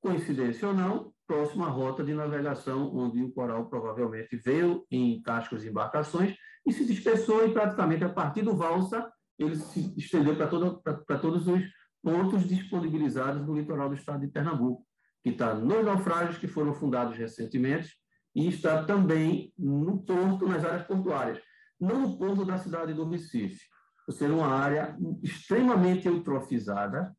[0.00, 5.68] Coincidência ou não, próxima rota de navegação, onde o coral provavelmente veio em cascos de
[5.68, 11.46] embarcações e se dispersou, e praticamente a partir do Valsa, ele se estendeu para todos
[11.46, 11.62] os
[12.02, 14.84] pontos disponibilizados no litoral do estado de Pernambuco,
[15.22, 17.94] que está nos naufrágios que foram fundados recentemente
[18.34, 21.40] e está também no porto, nas áreas portuárias
[21.80, 23.64] não no ponto da cidade do Recife,
[24.04, 27.14] por ser uma área extremamente eutrofizada,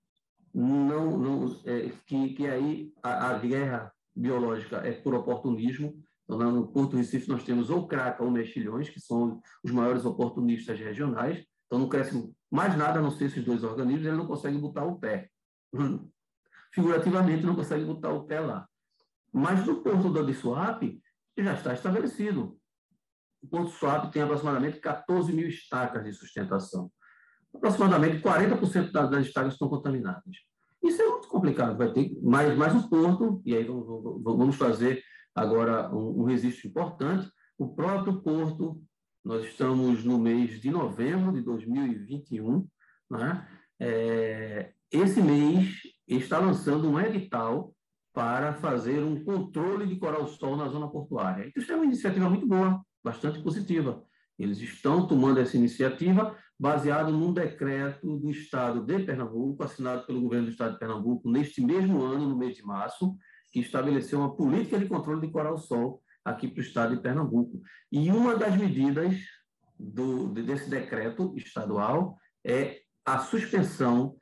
[0.54, 6.02] não, não, é, que, que aí a, a, guerra biológica é por oportunismo.
[6.26, 10.04] Então, no Porto do Recife nós temos ou craca ou mexilhões, que são os maiores
[10.06, 11.46] oportunistas regionais.
[11.68, 14.86] Então não cresce mais nada a não ser esses dois organismos, ele não consegue botar
[14.86, 15.30] o pé.
[16.74, 18.68] Figurativamente não consegue botar o pé lá.
[19.32, 21.02] Mas no Porto do Abissuape
[21.38, 22.58] já está estabelecido.
[23.42, 26.92] O Porto Suape tem aproximadamente 14 mil estacas de sustentação.
[27.54, 30.36] Aproximadamente 40% das estacas estão contaminadas.
[30.84, 31.78] Isso é muito complicado.
[31.78, 36.68] Vai ter mais, mais um porto, e aí vamos, vamos fazer agora um, um registro
[36.68, 37.30] importante.
[37.58, 38.82] O próprio porto,
[39.24, 42.68] nós estamos no mês de novembro de 2021,
[43.10, 43.48] né?
[43.80, 45.76] É, esse mês
[46.08, 47.74] está lançando um edital
[48.14, 51.52] para fazer um controle de coral-sol na zona portuária.
[51.56, 54.04] Isso é uma iniciativa muito boa, bastante positiva.
[54.38, 60.48] Eles estão tomando essa iniciativa baseado num decreto do Estado de Pernambuco, assinado pelo governo
[60.48, 63.16] do Estado de Pernambuco neste mesmo ano, no mês de março,
[63.52, 67.62] que estabeleceu uma política de controle de coral-sol aqui para o Estado de Pernambuco.
[67.92, 69.16] E uma das medidas
[69.80, 74.16] do, desse decreto estadual é a suspensão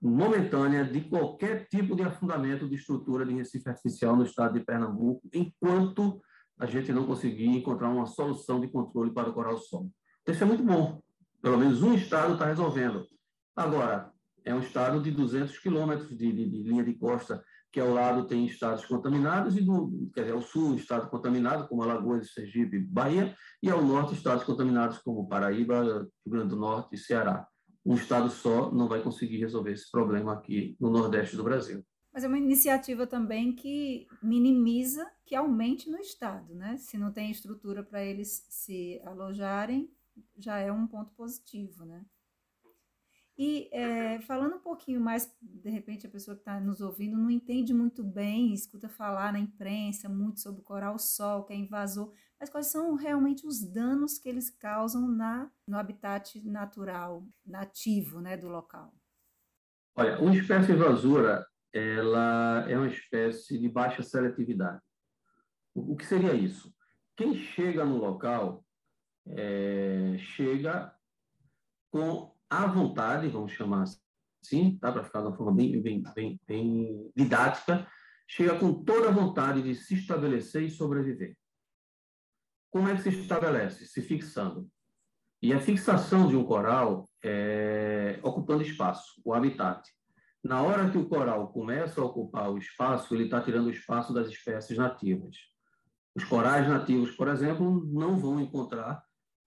[0.00, 5.22] momentânea de qualquer tipo de afundamento de estrutura de Recife artificial no estado de Pernambuco,
[5.32, 6.20] enquanto
[6.58, 9.90] a gente não conseguir encontrar uma solução de controle para o coral-sol.
[10.26, 11.00] Isso é muito bom.
[11.42, 13.06] Pelo menos um estado está resolvendo.
[13.54, 14.10] Agora,
[14.44, 17.42] é um estado de 200 quilômetros de, de, de, linha de costa,
[17.72, 21.82] que ao lado tem estados contaminados, e do, quer dizer, ao sul, estado contaminado, como
[21.82, 26.98] Alagoas, Sergipe, Bahia, e ao norte, estados contaminados, como Paraíba, Rio Grande do Norte e
[26.98, 27.46] Ceará.
[27.84, 31.84] Um estado só não vai conseguir resolver esse problema aqui no Nordeste do Brasil.
[32.14, 36.76] Mas é uma iniciativa também que minimiza que aumente no estado, né?
[36.76, 39.90] Se não tem estrutura para eles se alojarem,
[40.38, 42.06] já é um ponto positivo, né?
[43.36, 47.28] E é, falando um pouquinho mais, de repente a pessoa que está nos ouvindo não
[47.28, 52.48] entende muito bem, escuta falar na imprensa muito sobre o coral-sol, que é invasor, mas
[52.48, 58.48] quais são realmente os danos que eles causam na, no habitat natural, nativo né, do
[58.48, 58.94] local?
[59.96, 61.44] Olha, uma espécie invasora
[61.74, 64.80] ela é uma espécie de baixa seletividade.
[65.74, 66.72] O que seria isso?
[67.16, 68.64] Quem chega no local
[69.26, 70.94] é, chega
[71.90, 73.84] com a vontade, vamos chamar
[74.40, 74.92] assim, tá?
[74.92, 77.90] para ficar de uma forma bem, bem, bem, bem didática,
[78.28, 81.36] chega com toda a vontade de se estabelecer e sobreviver.
[82.70, 83.86] Como é que se estabelece?
[83.86, 84.68] Se fixando.
[85.42, 89.88] E a fixação de um coral é ocupando espaço, o habitat.
[90.44, 94.12] Na hora que o coral começa a ocupar o espaço, ele está tirando o espaço
[94.12, 95.34] das espécies nativas.
[96.14, 99.02] Os corais nativos, por exemplo, não vão encontrar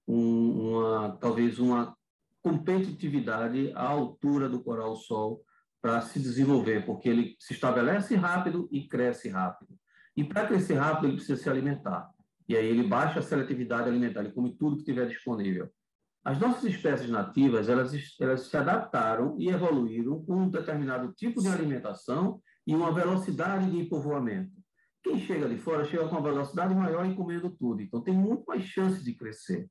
[0.07, 1.95] um, uma, talvez uma
[2.41, 5.43] competitividade à altura do coral-sol
[5.79, 9.77] para se desenvolver, porque ele se estabelece rápido e cresce rápido.
[10.15, 12.09] E para crescer rápido, ele precisa se alimentar.
[12.49, 15.69] E aí ele baixa a seletividade alimentar, ele come tudo que tiver disponível.
[16.27, 21.47] As nossas espécies nativas, elas, elas se adaptaram e evoluíram com um determinado tipo de
[21.47, 24.51] alimentação e uma velocidade de povoamento.
[25.01, 28.43] Quem chega de fora chega com uma velocidade maior e comendo tudo, então tem muito
[28.45, 29.69] mais chances de crescer.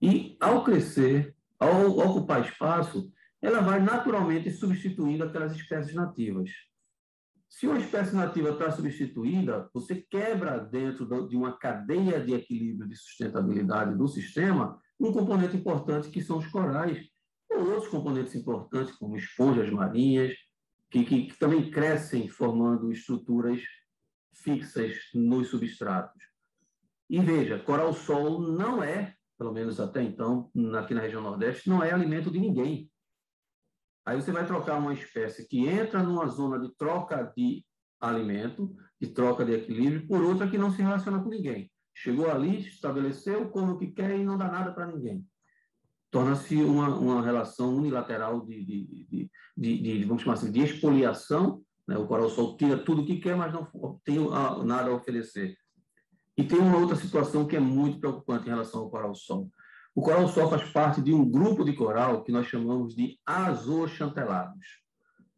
[0.00, 3.10] E ao crescer, ao ocupar espaço,
[3.42, 6.50] ela vai naturalmente substituindo aquelas espécies nativas.
[7.48, 12.94] Se uma espécie nativa está substituída, você quebra dentro de uma cadeia de equilíbrio de
[12.94, 16.98] sustentabilidade do sistema um componente importante que são os corais,
[17.50, 20.34] ou outros componentes importantes, como esponjas marinhas,
[20.90, 23.60] que, que, que também crescem formando estruturas
[24.32, 26.22] fixas nos substratos.
[27.08, 31.92] E veja, coral-sol não é, pelo menos até então, aqui na região Nordeste, não é
[31.92, 32.90] alimento de ninguém.
[34.04, 37.64] Aí você vai trocar uma espécie que entra numa zona de troca de
[38.00, 41.70] alimento, de troca de equilíbrio, por outra que não se relaciona com ninguém.
[41.98, 45.26] Chegou ali, estabeleceu, come o que quer e não dá nada para ninguém.
[46.10, 51.62] Torna-se uma, uma relação unilateral de, de, de, de, vamos chamar assim, de expoliação.
[51.88, 51.96] Né?
[51.96, 53.66] O coral-sol tira tudo que quer, mas não
[54.04, 54.18] tem
[54.64, 55.56] nada a oferecer.
[56.36, 59.50] E tem uma outra situação que é muito preocupante em relação ao coral-sol.
[59.94, 64.84] O coral-sol faz parte de um grupo de coral que nós chamamos de azoxantelados.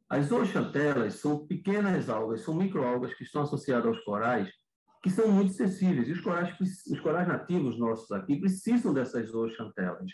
[0.09, 4.51] As zooxantelas são pequenas algas, são microalgas que estão associadas aos corais
[5.09, 6.07] que são muito sensíveis.
[6.07, 10.13] E os corais, os corais nativos nossos aqui precisam dessas zooxantelas.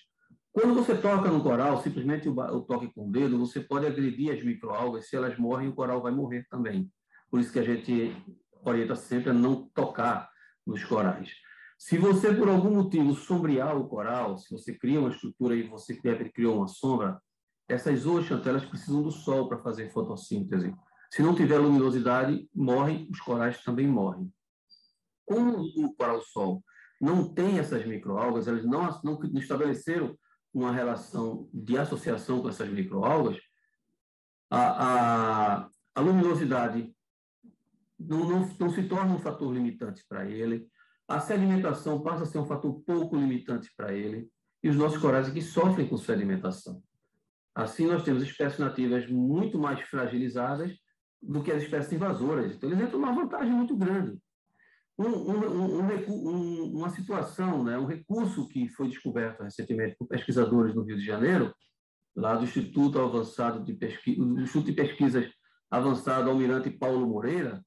[0.53, 4.43] Quando você toca no coral, simplesmente o, toque com o dedo, você pode agredir as
[4.45, 5.09] microalgas.
[5.09, 6.89] Se elas morrem, o coral vai morrer também.
[7.29, 8.17] Por isso que a gente
[8.65, 10.31] orienta sempre a não tocar
[10.65, 11.29] nos corais.
[11.77, 15.97] Se você, por algum motivo, sombrear o coral, se você cria uma estrutura e você
[15.97, 17.21] criou uma sombra,
[17.69, 20.73] essas zooxantelas precisam do sol para fazer fotossíntese.
[21.11, 24.33] Se não tiver luminosidade, morrem, os corais também morrem.
[25.25, 26.63] Como o coral-sol
[27.01, 30.17] não tem essas microalgas, eles não, não, estabeleceram
[30.53, 33.39] uma relação de associação com essas microalgas,
[34.51, 36.95] a, a, a luminosidade
[37.99, 40.69] não, não, não se torna um fator limitante para ele,
[41.09, 44.29] a sedimentação passa a ser um fator pouco limitante para ele,
[44.63, 46.83] e os nossos corais aqui sofrem com sedimentação.
[47.55, 50.73] Assim, nós temos espécies nativas muito mais fragilizadas
[51.21, 52.55] do que as espécies invasoras.
[52.55, 54.19] Então, eles entram numa vantagem muito grande
[54.99, 60.83] um, um, um, uma situação, né, um recurso que foi descoberto recentemente por pesquisadores no
[60.83, 61.53] Rio de Janeiro,
[62.15, 65.31] lá do Instituto Avançado de Pesquisa, do Instituto de Pesquisas
[65.71, 67.61] Avançado Almirante Paulo Moreira,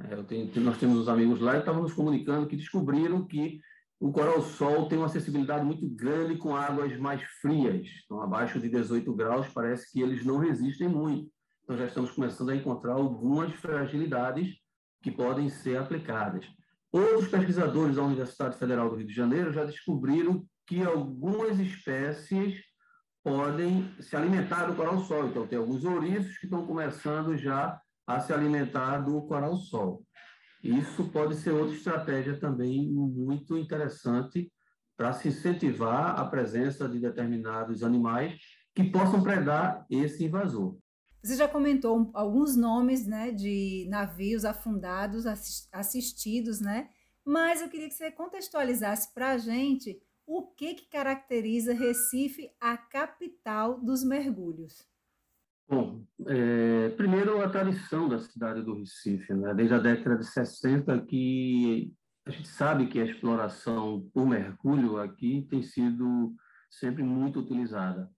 [0.00, 3.60] é, tenho, nós temos uns amigos lá e estavam nos comunicando que descobriram que
[4.00, 9.14] o coral-sol tem uma acessibilidade muito grande com águas mais frias, então abaixo de 18
[9.14, 11.30] graus parece que eles não resistem muito.
[11.62, 14.56] Então já estamos começando a encontrar algumas fragilidades
[15.00, 16.44] que podem ser aplicadas.
[16.92, 22.60] Outros pesquisadores da Universidade Federal do Rio de Janeiro já descobriram que algumas espécies
[23.24, 25.28] podem se alimentar do coral-sol.
[25.28, 30.04] Então, tem alguns ouriços que estão começando já a se alimentar do coral-sol.
[30.62, 34.52] Isso pode ser outra estratégia também muito interessante
[34.96, 38.38] para se incentivar a presença de determinados animais
[38.74, 40.76] que possam predar esse invasor.
[41.22, 45.24] Você já comentou alguns nomes né, de navios afundados,
[45.72, 46.88] assistidos, né?
[47.24, 52.76] mas eu queria que você contextualizasse para a gente o que, que caracteriza Recife, a
[52.76, 54.86] capital dos mergulhos.
[55.68, 59.54] Bom, é, primeiro a tradição da cidade do Recife, né?
[59.54, 61.92] desde a década de 60 que
[62.26, 66.34] a gente sabe que a exploração por mergulho aqui tem sido
[66.70, 68.10] sempre muito utilizada.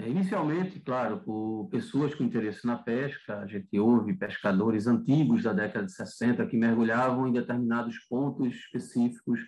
[0.00, 5.52] É, inicialmente, claro, por pessoas com interesse na pesca, a gente ouve pescadores antigos da
[5.52, 9.40] década de 60 que mergulhavam em determinados pontos específicos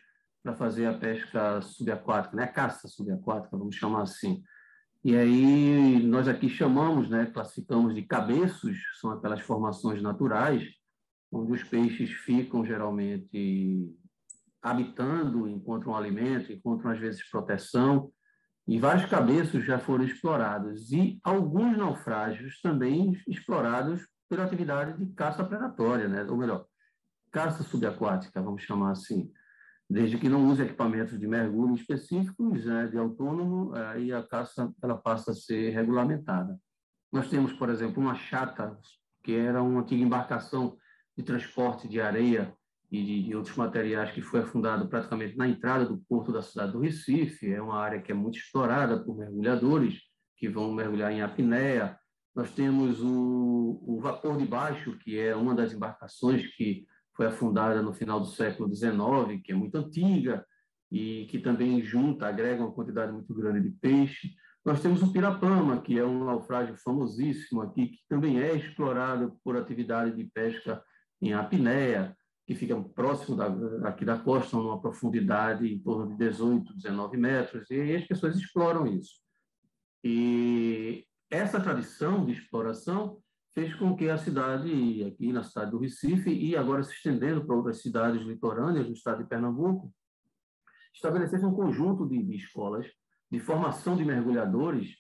[0.43, 2.45] para fazer a pesca subaquática, né?
[2.45, 4.43] a caça subaquática, vamos chamar assim.
[5.03, 10.69] E aí nós aqui chamamos, né, classificamos de cabeços, são aquelas formações naturais,
[11.33, 13.91] onde os peixes ficam geralmente
[14.61, 18.13] habitando, encontram alimento, encontram às vezes proteção,
[18.67, 25.45] e vários cabeços já foram explorados e alguns naufrágios também explorados pela atividade de caça
[25.45, 26.25] predatória, né?
[26.25, 26.65] ou melhor,
[27.31, 29.31] caça subaquática, vamos chamar assim,
[29.91, 34.97] desde que não use equipamentos de mergulho específicos, né, de autônomo, aí a caça ela
[34.97, 36.59] passa a ser regulamentada.
[37.13, 38.79] Nós temos, por exemplo, uma chata,
[39.23, 40.79] que era uma antiga embarcação
[41.17, 42.55] de transporte de areia
[42.93, 46.73] e de, de, outros materiais que foi afundado praticamente na entrada do porto da cidade
[46.73, 47.51] do Recife.
[47.51, 49.99] É uma área que é muito explorada por mergulhadores
[50.37, 51.99] que vão mergulhar em apneia.
[52.37, 56.85] Nós temos o, o vapor de baixo, que é uma das embarcações que
[57.17, 60.45] foi afundada no final do século XIX, que é muito antiga
[60.91, 64.35] e que também junta, agrega uma quantidade muito grande de peixe.
[64.63, 69.57] Nós temos o Pirapama, que é um naufrágio famosíssimo aqui, que também é explorado por
[69.57, 70.83] atividade de pesca
[71.23, 72.15] em apneia
[72.53, 73.47] que ficam próximo da,
[73.89, 78.87] aqui da costa, numa profundidade em torno de 18, 19 metros, e as pessoas exploram
[78.87, 79.21] isso.
[80.05, 83.19] E essa tradição de exploração
[83.55, 87.57] fez com que a cidade, aqui na cidade do Recife, e agora se estendendo para
[87.57, 89.93] outras cidades litorâneas do estado de Pernambuco,
[90.95, 92.87] estabelecesse um conjunto de, de escolas
[93.31, 94.95] de formação de mergulhadores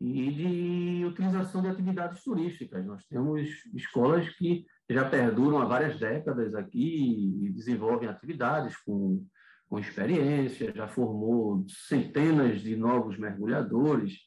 [0.00, 2.84] e de utilização de atividades turísticas.
[2.86, 3.40] Nós temos
[3.74, 9.24] escolas que já perduram há várias décadas aqui e desenvolvem atividades com,
[9.68, 14.18] com experiência, já formou centenas de novos mergulhadores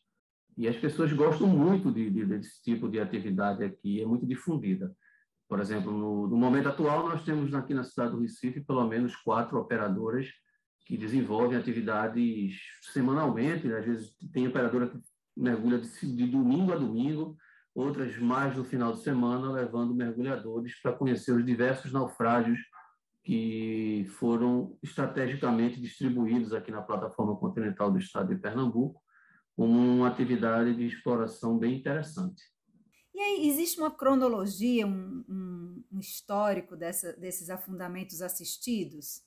[0.57, 4.95] e as pessoas gostam muito de, de, desse tipo de atividade aqui, é muito difundida.
[5.47, 9.16] Por exemplo, no, no momento atual, nós temos aqui na cidade do Recife pelo menos
[9.18, 10.28] quatro operadoras
[10.86, 12.55] que desenvolvem atividades
[12.93, 14.99] semanalmente, às vezes tem operadora que
[15.36, 17.36] mergulha de, de domingo a domingo,
[17.76, 22.59] outras mais no final de semana, levando mergulhadores para conhecer os diversos naufrágios
[23.21, 29.01] que foram estrategicamente distribuídos aqui na plataforma continental do estado de Pernambuco,
[29.55, 32.41] como uma atividade de exploração bem interessante.
[33.13, 39.21] E aí, existe uma cronologia, um, um, um histórico dessa, desses afundamentos assistidos?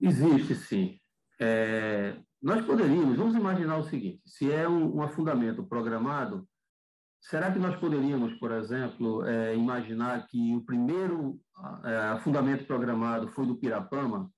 [0.00, 1.00] Existe, sim.
[1.40, 6.46] É, nós poderíamos, vamos imaginar o seguinte: se é um, um afundamento programado,
[7.22, 11.40] Será que nós poderíamos, por exemplo, é, imaginar que o primeiro
[11.84, 14.28] é, afundamento programado foi do Pirapama?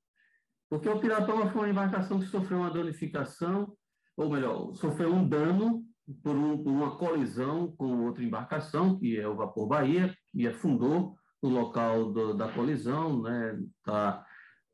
[0.68, 3.72] Porque o Pirapama foi uma embarcação que sofreu uma danificação,
[4.16, 5.82] ou melhor, sofreu um dano
[6.22, 11.14] por, um, por uma colisão com outra embarcação, que é o Vapor Bahia, que afundou
[11.42, 13.58] no local do, da colisão, né?
[13.82, 14.24] Tá,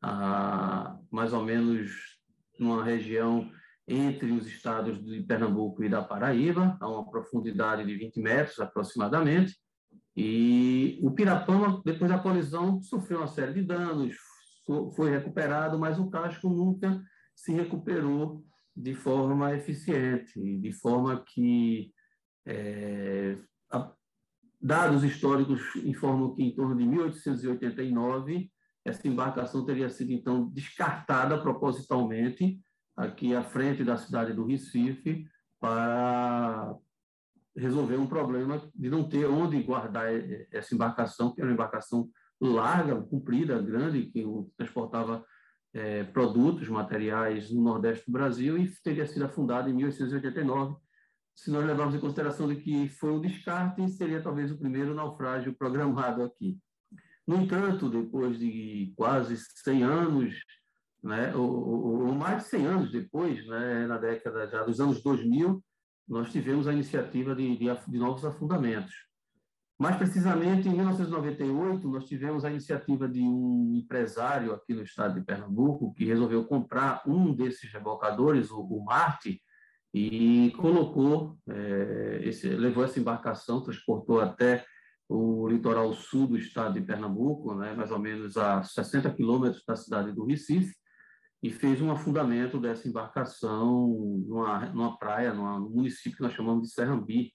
[0.03, 1.91] a, mais ou menos
[2.59, 3.49] numa região
[3.91, 9.57] entre os estados de Pernambuco e da Paraíba, a uma profundidade de 20 metros aproximadamente.
[10.17, 14.17] E o Pirapama, depois da colisão, sofreu uma série de danos,
[14.95, 17.03] foi recuperado, mas o casco nunca
[17.35, 18.45] se recuperou
[18.77, 21.93] de forma eficiente, de forma que
[22.47, 23.37] é,
[23.73, 23.93] a,
[24.61, 28.51] dados históricos informam que em torno de 1889
[28.85, 32.61] essa embarcação teria sido então descartada propositalmente
[33.01, 35.27] aqui à frente da cidade do Recife
[35.59, 36.75] para
[37.57, 40.07] resolver um problema de não ter onde guardar
[40.53, 42.09] essa embarcação, que era uma embarcação
[42.41, 44.25] larga, comprida, grande, que
[44.57, 45.25] transportava
[45.75, 50.77] é, produtos, materiais no Nordeste do Brasil e teria sido afundada em 1889.
[51.37, 55.55] Se nós levarmos em consideração de que foi um descarte, seria talvez o primeiro naufrágio
[55.59, 56.59] programado aqui.
[57.27, 60.35] No entanto, depois de quase 100 anos
[61.03, 65.63] né, ou, ou, mais de 100 anos depois, né, na década já dos anos 2000,
[66.09, 68.95] nós tivemos a iniciativa de, de, de novos afundamentos.
[69.79, 75.25] Mais precisamente, em 1998, nós tivemos a iniciativa de um empresário aqui no estado de
[75.25, 79.41] Pernambuco que resolveu comprar um desses rebocadores, o, o Marte,
[79.95, 84.65] e colocou, é, esse, levou essa embarcação, transportou até
[85.09, 89.75] o litoral sul do estado de Pernambuco, né, mais ou menos a 60 quilômetros da
[89.75, 90.75] cidade do Recife,
[91.43, 93.89] e fez um afundamento dessa embarcação
[94.27, 97.33] numa, numa praia, numa, num município que nós chamamos de Serrambi,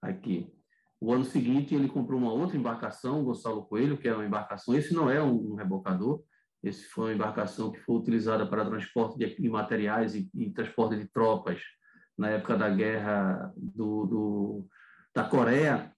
[0.00, 0.52] aqui.
[1.00, 4.94] O ano seguinte, ele comprou uma outra embarcação, Gonçalo Coelho, que é uma embarcação, esse
[4.94, 6.22] não é um, um rebocador,
[6.62, 11.06] esse foi uma embarcação que foi utilizada para transporte de, materiais e, e, transporte de
[11.08, 11.60] tropas
[12.16, 14.68] na época da guerra do, do
[15.14, 15.92] da Coreia,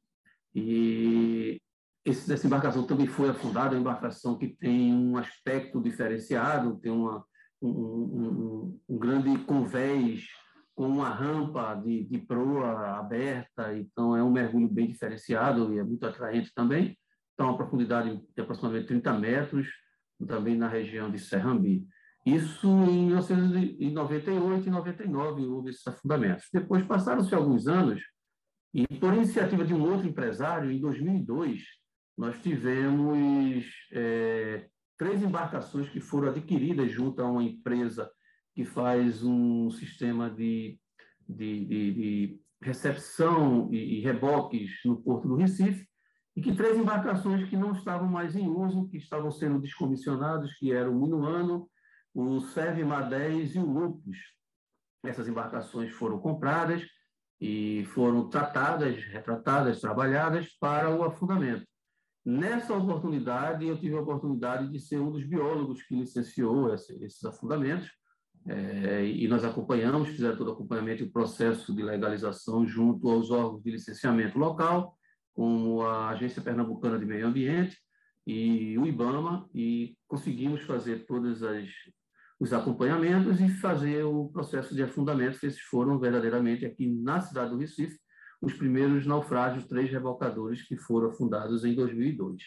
[0.55, 1.61] e
[2.05, 7.25] esse, essa embarcação também foi afundada, uma embarcação que tem um aspecto diferenciado, tem uma,
[7.67, 10.27] um, um, grande convés
[10.75, 15.85] com uma rampa de, de proa aberta, então é um mergulho bem diferenciado e é
[15.85, 16.97] muito atraente também.
[17.35, 19.69] Então, uma profundidade de aproximadamente 30 metros,
[20.27, 21.87] também na região de Serrambi.
[22.27, 26.47] Isso em 1998 e 99 houve esses afundamentos.
[26.53, 28.03] Depois passaram-se alguns anos
[28.75, 31.63] e, por iniciativa de um outro empresário, em 2002,
[32.17, 34.67] nós tivemos é,
[35.01, 38.13] três embarcações que foram adquiridas junto a uma empresa
[38.55, 40.79] que faz um sistema de,
[41.27, 45.89] de, de, de recepção e, e, reboques no Porto do Recife,
[46.37, 50.71] e que três embarcações que não estavam mais em uso, que estavam sendo descomissionados, que
[50.71, 51.67] eram o Minuano,
[52.13, 54.19] o Serve-Mar 10 e o Lupus.
[55.03, 56.83] Essas embarcações foram compradas
[57.41, 61.70] e foram tratadas, retratadas, trabalhadas para o afundamento.
[62.25, 67.91] Nessa oportunidade, eu tive a oportunidade de ser um dos biólogos que licenciou esses afundamentos,
[68.47, 73.31] é, e nós acompanhamos, fizeram todo o acompanhamento e o processo de legalização junto aos
[73.31, 74.97] órgãos de licenciamento local,
[75.35, 77.77] como a Agência Pernambucana de Meio Ambiente
[78.27, 81.43] e o IBAMA, e conseguimos fazer todos
[82.39, 87.51] os acompanhamentos e fazer o processo de afundamento, que esses foram verdadeiramente aqui na cidade
[87.51, 87.99] do Recife,
[88.41, 92.43] os primeiros naufrágios, três rebocadores que foram afundados em 2002.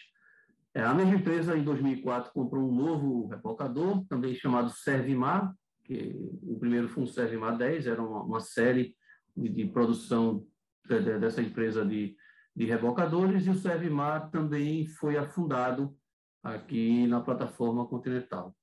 [0.74, 6.58] É, a mesma empresa, em 2004, comprou um novo rebocador, também chamado Servimar, que o
[6.58, 8.96] primeiro foi um Servimar 10, era uma, uma série
[9.36, 10.44] de, de produção
[10.84, 12.16] de, de, dessa empresa de,
[12.56, 15.94] de rebocadores, e o Servimar também foi afundado
[16.42, 18.54] aqui na plataforma continental.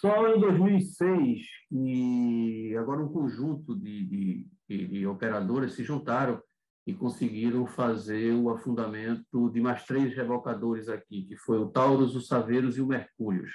[0.00, 1.40] Só em 2006,
[1.70, 6.42] e agora um conjunto de, de, de, de operadoras se juntaram
[6.86, 12.20] e conseguiram fazer o afundamento de mais três rebocadores aqui, que foi o Taurus, o
[12.20, 13.52] Saveiros e o Mercúrios.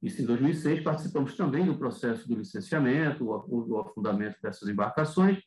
[0.00, 5.42] Isso em 2006, participamos também do processo do licenciamento, o afundamento dessas embarcações,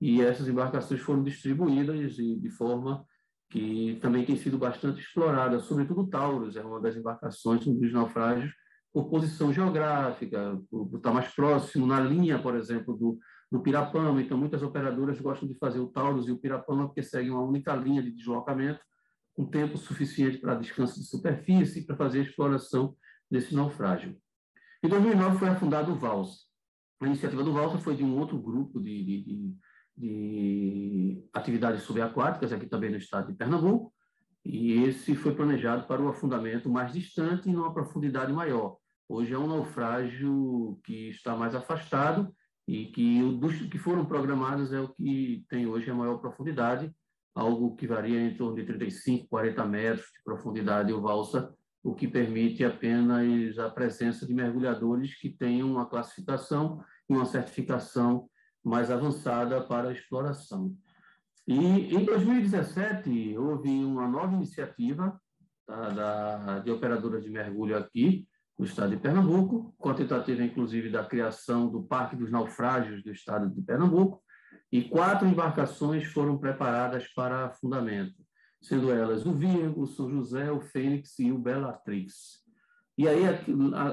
[0.00, 3.04] e essas embarcações foram distribuídas de forma
[3.50, 8.52] que também tem sido bastante explorada, sobretudo o Taurus, é uma das embarcações dos naufrágios
[8.92, 13.18] por posição geográfica, por, estar mais próximo, na linha, por exemplo, do,
[13.50, 14.20] do Pirapama.
[14.20, 17.74] Então, muitas operadoras gostam de fazer o Taurus e o Pirapama porque seguem uma única
[17.74, 18.80] linha de deslocamento,
[19.34, 22.96] com tempo suficiente para descanso de superfície para fazer a exploração
[23.30, 24.16] desse naufrágio.
[24.82, 26.38] Em 2009 foi afundado o Valsa.
[27.00, 29.54] A iniciativa do Valsa foi de um outro grupo de, de,
[29.96, 33.92] de atividades subaquáticas, aqui também no estado de Pernambuco,
[34.44, 38.76] e esse foi planejado para o afundamento mais distante e numa profundidade maior.
[39.08, 42.34] Hoje é um naufrágio que está mais afastado
[42.68, 46.94] e que dos que foram programados é o que tem hoje a maior profundidade,
[47.34, 52.06] algo que varia em torno de 35, 40 metros de profundidade o valsa, o que
[52.06, 58.28] permite apenas a presença de mergulhadores que tenham uma classificação e uma certificação
[58.62, 60.76] mais avançada para a exploração.
[61.46, 65.18] E em 2017 houve uma nova iniciativa
[65.66, 68.28] tá, da, de operadoras de mergulho aqui,
[68.58, 73.12] no estado de Pernambuco, com a tentativa, inclusive, da criação do Parque dos Naufrágios do
[73.12, 74.20] estado de Pernambuco,
[74.72, 78.16] e quatro embarcações foram preparadas para afundamento,
[78.60, 82.42] sendo elas o Virgo, o São José, o Fênix e o Bellatrix.
[82.98, 83.22] E aí,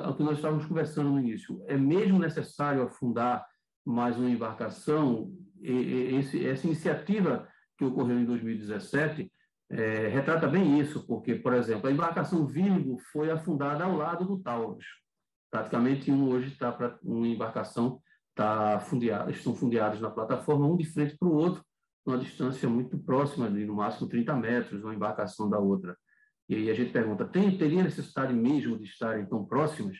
[0.10, 3.46] o que nós estávamos conversando no início, é mesmo necessário afundar
[3.86, 5.32] mais uma embarcação?
[5.62, 7.48] Esse, essa iniciativa
[7.78, 9.32] que ocorreu em 2017
[9.70, 14.40] é, retrata bem isso, porque, por exemplo, a embarcação Virgo foi afundada ao lado do
[14.40, 14.86] Taurus.
[15.50, 18.02] Praticamente um hoje está para uma embarcação
[18.36, 21.64] tá fundeada, estão fundeados na plataforma, um de frente para o outro,
[22.06, 25.98] numa distância muito próxima, de no máximo 30 metros, uma embarcação da outra.
[26.48, 29.98] E aí a gente pergunta, tem, teria necessidade mesmo de estarem tão próximas?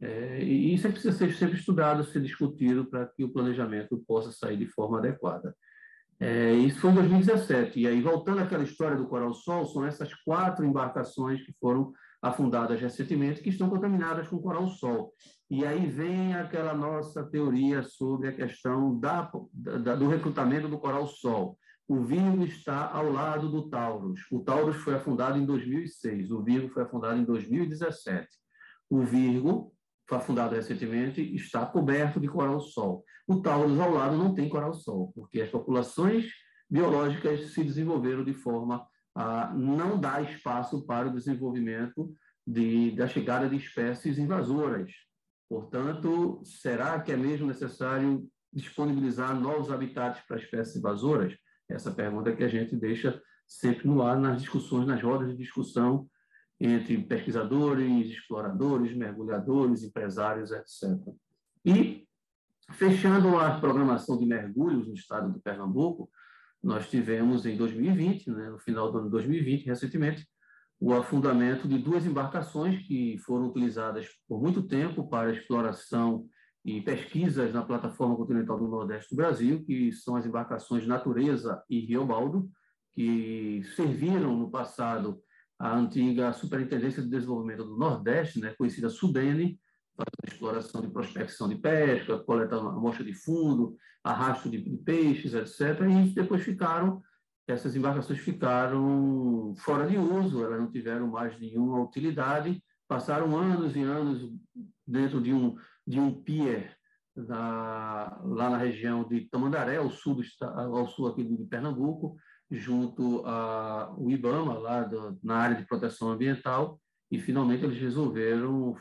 [0.00, 4.32] É, e isso é precisa ser sempre estudado, ser discutido para que o planejamento possa
[4.32, 5.54] sair de forma adequada.
[6.18, 7.80] É, isso foi em 2017.
[7.80, 11.92] E aí, voltando àquela história do Coral Sol, são essas quatro embarcações que foram
[12.22, 15.12] afundadas recentemente que estão contaminadas com Coral Sol.
[15.50, 21.06] E aí vem aquela nossa teoria sobre a questão da, da, do recrutamento do Coral
[21.06, 21.58] Sol.
[21.88, 24.20] O Virgo está ao lado do Taurus.
[24.32, 28.26] O Taurus foi afundado em 2006, o Virgo foi afundado em 2017.
[28.90, 29.72] O Virgo
[30.08, 33.04] foi afundado recentemente, está coberto de coral-sol.
[33.26, 36.26] O Taurus ao lado não tem coral-sol, porque as populações
[36.70, 42.14] biológicas se desenvolveram de forma a não dar espaço para o desenvolvimento
[42.46, 44.92] de, da chegada de espécies invasoras.
[45.48, 51.36] Portanto, será que é mesmo necessário disponibilizar novos habitats para espécies invasoras?
[51.68, 56.08] Essa pergunta que a gente deixa sempre no ar nas discussões, nas rodas de discussão
[56.60, 60.98] entre pesquisadores, exploradores, mergulhadores, empresários, etc.
[61.64, 62.05] E,
[62.72, 66.10] fechando a programação de mergulhos no estado de Pernambuco,
[66.62, 70.26] nós tivemos em 2020, né, no final do ano de 2020, recentemente,
[70.78, 76.26] o afundamento de duas embarcações que foram utilizadas por muito tempo para exploração
[76.64, 81.80] e pesquisas na plataforma continental do Nordeste do Brasil, que são as embarcações Natureza e
[81.80, 82.50] Riobaldo,
[82.92, 85.20] que serviram no passado
[85.58, 89.58] a antiga Superintendência de Desenvolvimento do Nordeste, né, conhecida SUDENE,
[90.26, 95.80] exploração de prospecção de pesca, coletando amostra de fundo, arrasto de, de peixes, etc.
[95.82, 97.02] E depois ficaram,
[97.46, 103.82] essas embarcações ficaram fora de uso, elas não tiveram mais nenhuma utilidade, passaram anos e
[103.82, 104.32] anos
[104.86, 106.76] dentro de um, de um pier
[107.16, 112.16] na, lá na região de Tamandaré, ao sul, do, ao sul aqui de Pernambuco,
[112.50, 116.80] junto ao IBAMA, lá do, na área de proteção ambiental,
[117.10, 118.76] e finalmente eles resolveram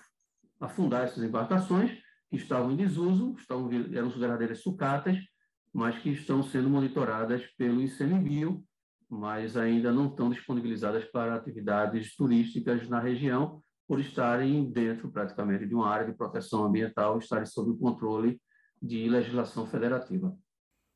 [0.60, 1.91] afundar essas embarcações
[2.30, 5.18] que estavam em desuso, estavam, eram verdadeiras sucatas,
[5.74, 8.64] mas que estão sendo monitoradas pelo ICMBio,
[9.10, 15.76] mas ainda não estão disponibilizadas para atividades turísticas na região, por estarem dentro praticamente de
[15.76, 18.41] uma área de proteção ambiental, estarem sob o controle
[18.82, 20.36] de legislação federativa.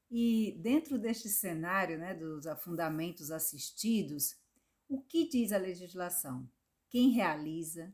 [0.09, 4.35] E dentro deste cenário né, dos afundamentos assistidos,
[4.87, 6.49] o que diz a legislação?
[6.89, 7.93] Quem realiza?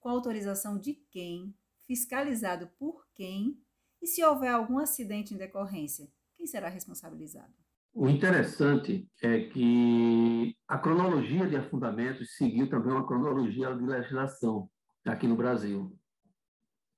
[0.00, 1.54] Com autorização de quem?
[1.86, 3.60] Fiscalizado por quem?
[4.00, 7.52] E se houver algum acidente em decorrência, quem será responsabilizado?
[7.92, 14.70] O interessante é que a cronologia de afundamentos seguiu também uma cronologia de legislação
[15.04, 15.98] aqui no Brasil.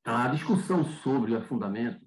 [0.04, 2.04] A discussão sobre afundamento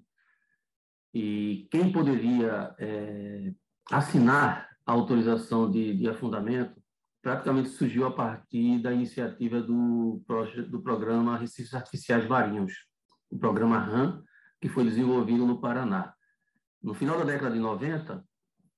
[1.12, 3.52] e quem poderia é,
[3.90, 6.80] assinar a autorização de, de, afundamento
[7.24, 10.22] praticamente surgiu a partir da iniciativa do,
[10.68, 12.72] do programa Recifes Artificiais Marinhos,
[13.30, 14.22] o programa RAM,
[14.60, 16.12] que foi desenvolvido no Paraná.
[16.82, 18.22] No final da década de 90,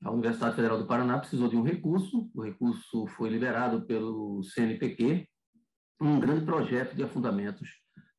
[0.05, 5.29] a Universidade Federal do Paraná precisou de um recurso, o recurso foi liberado pelo CNPq,
[6.01, 7.69] um grande projeto de afundamentos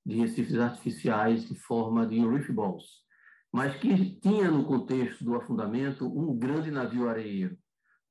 [0.05, 3.07] de recifes artificiais em forma de reef balls
[3.49, 7.57] mas que tinha no contexto do afundamento um grande navio areeiro,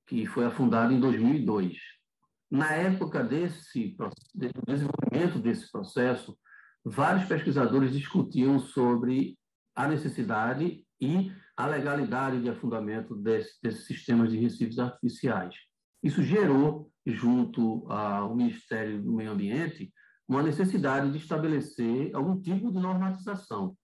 [0.07, 1.96] que foi afundado em 2002.
[2.51, 3.97] Na época desse
[4.67, 6.39] desenvolvimento desse processo,
[6.85, 9.37] vários pesquisadores discutiam sobre
[9.75, 15.55] a necessidade e a legalidade de afundamento desse, desses sistemas de recifes artificiais.
[16.03, 19.93] Isso gerou, junto ao Ministério do Meio Ambiente,
[20.29, 23.77] uma necessidade de estabelecer algum tipo de normatização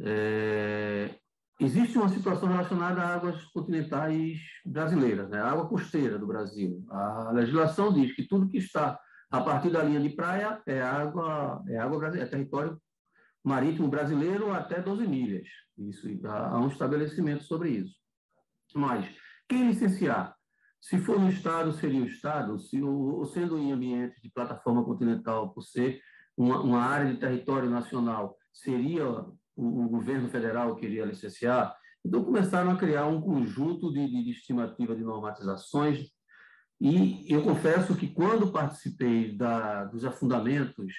[0.00, 1.14] é,
[1.60, 5.40] existe uma situação relacionada a águas continentais brasileiras, né?
[5.40, 6.84] a água costeira do Brasil.
[6.90, 8.98] A legislação diz que tudo que está
[9.30, 12.80] a partir da linha de praia é água, é água é território
[13.42, 15.46] marítimo brasileiro até 12 milhas.
[15.76, 17.94] Isso há um estabelecimento sobre isso.
[18.74, 19.06] Mas
[19.48, 20.34] quem licenciar?
[20.80, 22.58] Se for no estado, seria o estado.
[22.58, 26.00] Se o, sendo em ambiente de plataforma continental, por ser
[26.36, 29.04] uma, uma área de território nacional, seria
[29.56, 31.76] o, o governo federal queria licenciar.
[32.04, 36.10] Então, começaram a criar um conjunto de, de, de estimativa de normatizações.
[36.80, 40.92] E eu confesso que, quando participei da, dos afundamentos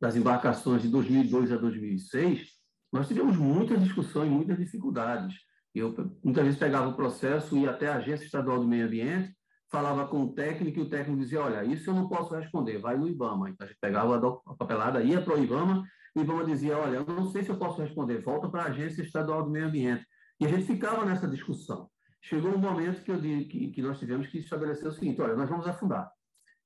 [0.00, 2.48] das embarcações de 2002 a 2006,
[2.92, 5.36] nós tivemos muitas discussões e muitas dificuldades.
[5.74, 5.94] Eu
[6.24, 9.32] muitas vezes pegava o processo, ia até a Agência Estadual do Meio Ambiente,
[9.70, 12.96] falava com o técnico e o técnico dizia: Olha, isso eu não posso responder, vai
[12.96, 13.50] no IBAMA.
[13.50, 15.84] Então a gente pegava a papelada, ia para o IBAMA,
[16.14, 19.02] o IBAMA dizia, olha, eu não sei se eu posso responder, volta para a Agência
[19.02, 20.04] Estadual do Meio Ambiente.
[20.40, 21.88] E a gente ficava nessa discussão.
[22.22, 25.48] Chegou um momento que, eu, que, que nós tivemos que estabelecer o seguinte, olha, nós
[25.48, 26.10] vamos afundar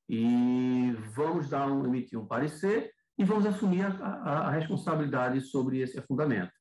[0.09, 5.79] e vamos dar um, emitir um parecer e vamos assumir a, a, a responsabilidade sobre
[5.79, 6.53] esse afundamento.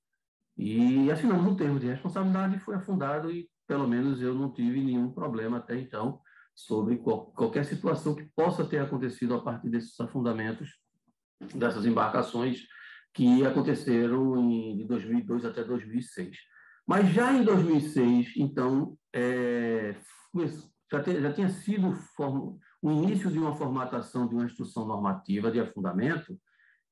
[0.57, 5.11] E assinamos um termo de responsabilidade, foi afundado e, pelo menos, eu não tive nenhum
[5.11, 6.21] problema até então
[6.55, 10.69] sobre qual, qualquer situação que possa ter acontecido a partir desses afundamentos,
[11.53, 12.67] dessas embarcações
[13.13, 16.37] que aconteceram em, de 2002 até 2006.
[16.85, 19.95] Mas já em 2006, então, é,
[20.91, 25.51] já, te, já, tinha sido form, o início de uma formatação de uma instrução normativa
[25.51, 26.37] de afundamento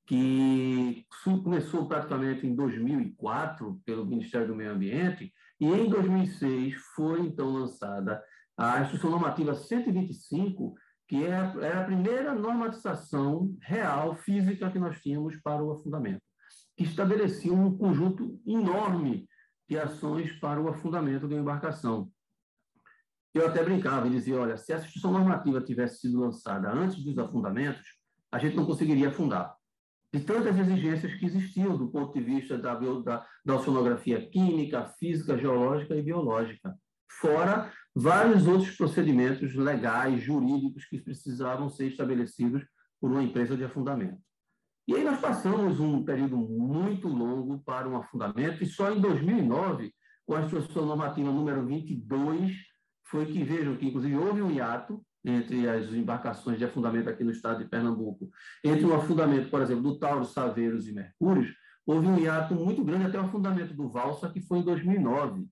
[0.06, 1.06] que
[1.44, 8.22] começou praticamente em 2004 pelo Ministério do Meio Ambiente e em 2006 foi então lançada
[8.58, 10.76] a Instrução Normativa 125,
[11.12, 16.22] que é era a primeira normatização real, física, que nós tínhamos para o afundamento,
[16.78, 19.28] que estabelecia um conjunto enorme
[19.68, 22.10] de ações para o afundamento de uma embarcação.
[23.34, 27.20] Eu até brincava e dizia, olha, se a Instrução Normativa tivesse sido lançada antes dos
[27.20, 27.86] afundamentos,
[28.32, 29.54] a gente não conseguiria afundar.
[30.14, 35.38] De tantas exigências que existiam do ponto de vista da, da, da oceanografia química, física,
[35.38, 36.74] geológica e biológica.
[37.20, 42.64] Fora vários outros procedimentos legais, jurídicos, que precisavam ser estabelecidos
[43.00, 44.20] por uma empresa de afundamento.
[44.88, 49.94] E aí nós passamos um período muito longo para um afundamento, e só em 2009,
[50.26, 52.56] com a instrução normativa número 22,
[53.06, 57.32] foi que, vejam que, inclusive, houve um hiato entre as embarcações de afundamento aqui no
[57.32, 58.30] estado de Pernambuco,
[58.64, 61.54] entre o afundamento, por exemplo, do Tauro, Saveiros e Mercúrios,
[61.86, 65.48] houve um hiato muito grande até o afundamento do Valsa, que foi em 2009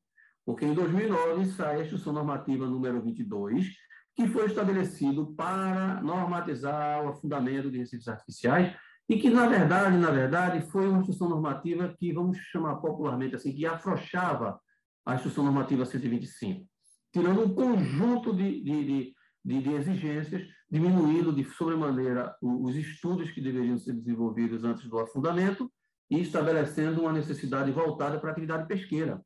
[0.50, 3.68] porque em 2009 sai a Instrução Normativa número 22,
[4.16, 8.76] que foi estabelecido para normatizar o afundamento de recifes artificiais
[9.08, 13.54] e que, na verdade, na verdade, foi uma instrução normativa que, vamos chamar popularmente assim,
[13.54, 14.60] que afrouxava
[15.06, 16.66] a Instrução Normativa 125,
[17.14, 19.14] tirando um conjunto de, de,
[19.46, 25.72] de, de exigências, diminuindo de sobremaneira os estudos que deveriam ser desenvolvidos antes do afundamento
[26.10, 29.24] e estabelecendo uma necessidade voltada para a atividade pesqueira.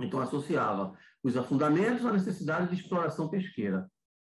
[0.00, 3.88] Então, associava os afundamentos à necessidade de exploração pesqueira.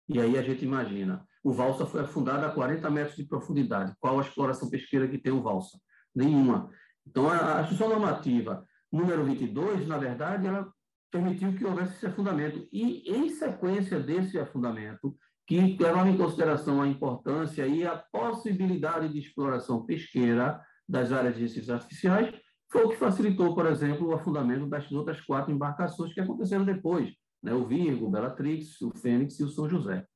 [0.08, 3.94] E aí a gente imagina, o Valsa foi afundado a 40 metros de profundidade.
[4.00, 5.78] Qual a exploração pesqueira que tem o Valsa?
[6.14, 6.70] Nenhuma.
[7.06, 10.68] Então, a, instrução normativa número 22, na verdade, ela
[11.10, 12.66] permitiu que houvesse esse afundamento.
[12.72, 19.18] E, em sequência desse afundamento, que levava em consideração a importância e a possibilidade de
[19.18, 22.34] exploração pesqueira das áreas de recifes artificiais,
[22.70, 27.12] foi o que facilitou, por exemplo, o afundamento das outras quatro embarcações que aconteceram depois,
[27.42, 27.52] né?
[27.52, 30.06] o Virgo, o Bellatrix, o Fênix e o São José.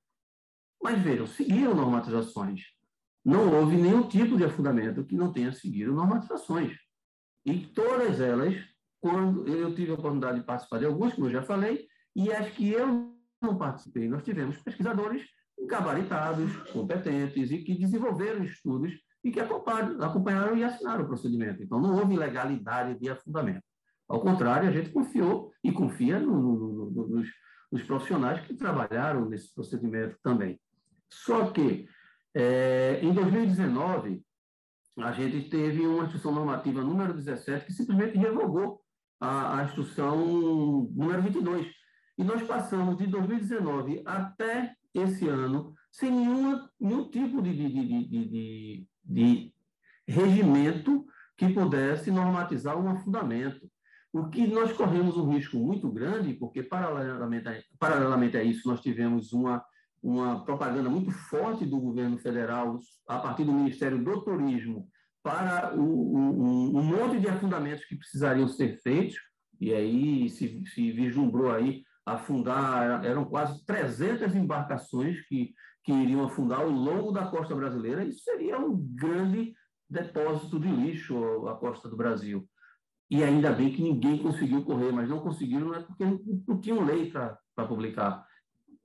[0.83, 2.63] Mas vejam, seguiram normatizações.
[3.25, 6.77] Não houve nenhum tipo de afundamento que não tenha seguido normatizações.
[7.45, 8.55] E todas elas,
[9.01, 12.51] quando eu tive a oportunidade de participar de algumas, como eu já falei, e as
[12.51, 15.27] que eu não participei, nós tivemos pesquisadores
[15.67, 18.93] gabaritados, competentes e que desenvolveram estudos
[19.25, 21.63] e que acompanharam e assinaram o procedimento.
[21.63, 23.65] Então, não houve ilegalidade de afundamento.
[24.07, 27.29] Ao contrário, a gente confiou e confia no, no, no, nos,
[27.73, 30.61] nos, profissionais que trabalharam nesse procedimento também.
[31.11, 31.89] Só que,
[32.35, 34.23] é, em 2019,
[34.99, 38.83] a gente teve uma instrução normativa número 17 que simplesmente revogou
[39.19, 41.67] a, a instrução número 22.
[42.19, 48.09] E nós passamos de 2019 até esse ano sem nenhuma, nenhum tipo de, de, de,
[48.09, 49.53] de, de
[50.07, 53.61] regimento que pudesse normatizar um afundamento.
[54.13, 58.81] O que nós corremos um risco muito grande, porque, paralelamente a, paralelamente a isso, nós
[58.81, 59.65] tivemos uma,
[60.03, 62.79] uma propaganda muito forte do governo federal,
[63.09, 64.89] a partir do Ministério do Turismo,
[65.23, 69.17] para o, um, um monte de afundamentos que precisariam ser feitos,
[69.61, 76.61] e aí se, se vislumbrou aí afundar, eram quase 300 embarcações que que iriam afundar
[76.61, 79.55] ao longo da costa brasileira, isso seria um grande
[79.89, 82.49] depósito de lixo a costa do Brasil.
[83.11, 86.83] E ainda bem que ninguém conseguiu correr, mas não conseguiram não é porque não, tinham
[86.83, 88.27] lei para publicar,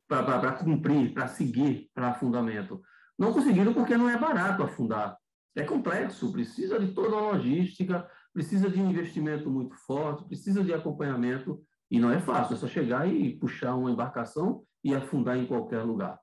[0.08, 2.82] para cumprir, para seguir para afundamento.
[3.18, 5.18] Não conseguiram porque não é barato afundar.
[5.56, 10.74] É complexo, precisa de toda uma logística, precisa de um investimento muito forte, precisa de
[10.74, 15.46] acompanhamento, e não é fácil, é só chegar e puxar uma embarcação e afundar em
[15.46, 16.20] qualquer lugar.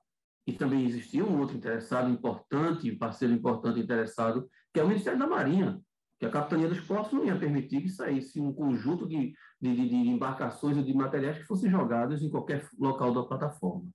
[0.47, 5.27] E também existia um outro interessado importante, parceiro importante interessado, que é o Ministério da
[5.27, 5.81] Marinha,
[6.17, 9.95] que a Capitania dos Portos não ia permitir que saísse um conjunto de, de, de
[9.95, 13.89] embarcações ou de materiais que fossem jogados em qualquer local da plataforma.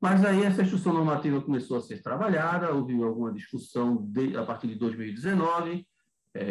[0.00, 4.66] Mas aí essa instrução normativa começou a ser trabalhada, houve alguma discussão de, a partir
[4.66, 5.86] de 2019.
[6.34, 6.42] É,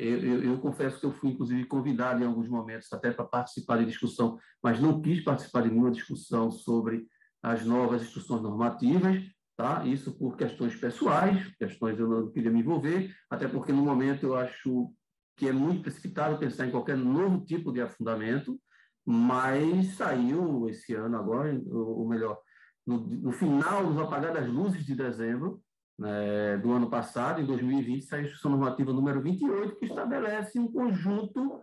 [0.00, 3.76] eu, eu, eu, confesso que eu fui, inclusive, convidado em alguns momentos até para participar
[3.76, 7.06] de discussão, mas não quis participar de nenhuma discussão sobre
[7.42, 9.22] as novas instruções normativas,
[9.56, 9.84] tá?
[9.86, 14.36] Isso por questões pessoais, questões eu não queria me envolver, até porque no momento eu
[14.36, 14.92] acho
[15.36, 18.58] que é muito precipitado pensar em qualquer novo tipo de afundamento,
[19.04, 22.38] mas saiu esse ano agora, ou melhor,
[22.86, 25.60] no, no final, nos apagar das luzes de dezembro
[25.98, 30.70] né, do ano passado, em 2020, saiu a Instrução Normativa número 28, que estabelece um
[30.70, 31.60] conjunto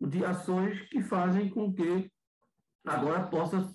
[0.00, 2.10] de ações que fazem com que
[2.84, 3.72] agora possa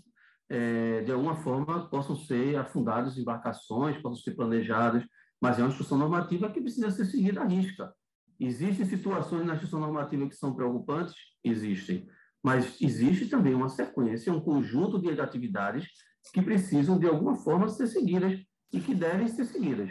[0.50, 5.04] é, de alguma forma, possam ser afundadas embarcações, possam ser planejadas,
[5.41, 7.93] mas é uma instrução normativa que precisa ser seguida à risca.
[8.39, 11.16] Existem situações na instrução normativa que são preocupantes?
[11.43, 12.08] Existem.
[12.43, 15.88] Mas existe também uma sequência, um conjunto de atividades
[16.34, 18.39] que precisam, de alguma forma, ser seguidas
[18.72, 19.89] e que devem ser seguidas.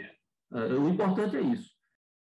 [0.53, 1.69] É, o importante é isso.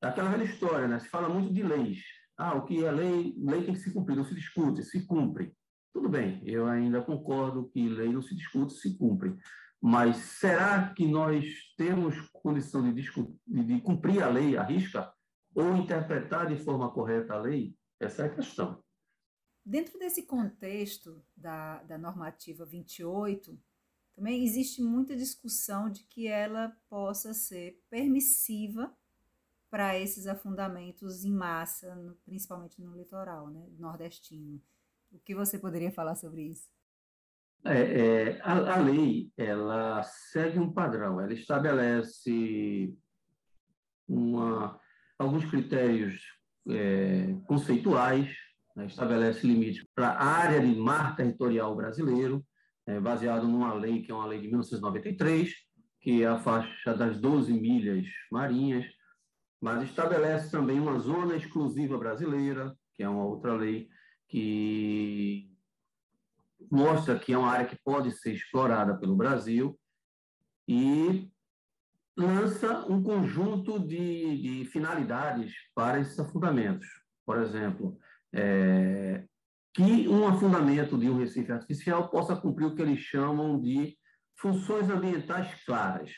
[0.00, 0.98] Aquela velha história, né?
[0.98, 2.02] Se fala muito de leis.
[2.36, 5.52] Ah, o que é lei, lei tem que se cumprir, não se discute, se cumpre.
[5.92, 9.36] Tudo bem, eu ainda concordo que lei não se discute, se cumpre.
[9.80, 11.44] Mas será que nós
[11.76, 15.12] temos condição de, de cumprir a lei à risca
[15.54, 17.76] ou interpretar de forma correta a lei?
[18.00, 18.82] Essa é a questão.
[19.64, 23.58] Dentro desse contexto da, da normativa 28,
[24.14, 28.94] também existe muita discussão de que ela possa ser permissiva
[29.70, 34.60] para esses afundamentos em massa, principalmente no litoral né, nordestino.
[35.12, 36.68] O que você poderia falar sobre isso?
[37.64, 42.92] É, é, a, a, lei ela segue um padrão, ela estabelece
[44.08, 44.80] uma,
[45.16, 46.20] alguns critérios
[46.68, 48.34] é, conceituais,
[48.74, 52.44] né, estabelece limites para a área de mar territorial brasileiro,
[52.84, 55.54] é, baseado numa lei que é uma lei de 1993,
[56.00, 58.86] que é a faixa das 12 milhas marinhas,
[59.60, 63.88] mas estabelece também uma zona exclusiva brasileira, que é uma outra lei,
[64.32, 65.46] que
[66.70, 69.78] mostra que é uma área que pode ser explorada pelo Brasil
[70.66, 71.30] e
[72.16, 76.86] lança um conjunto de, de finalidades para esses afundamentos.
[77.26, 77.98] Por exemplo,
[78.32, 79.26] é,
[79.74, 83.98] que um afundamento de um recife artificial possa cumprir o que eles chamam de
[84.40, 86.10] funções ambientais claras.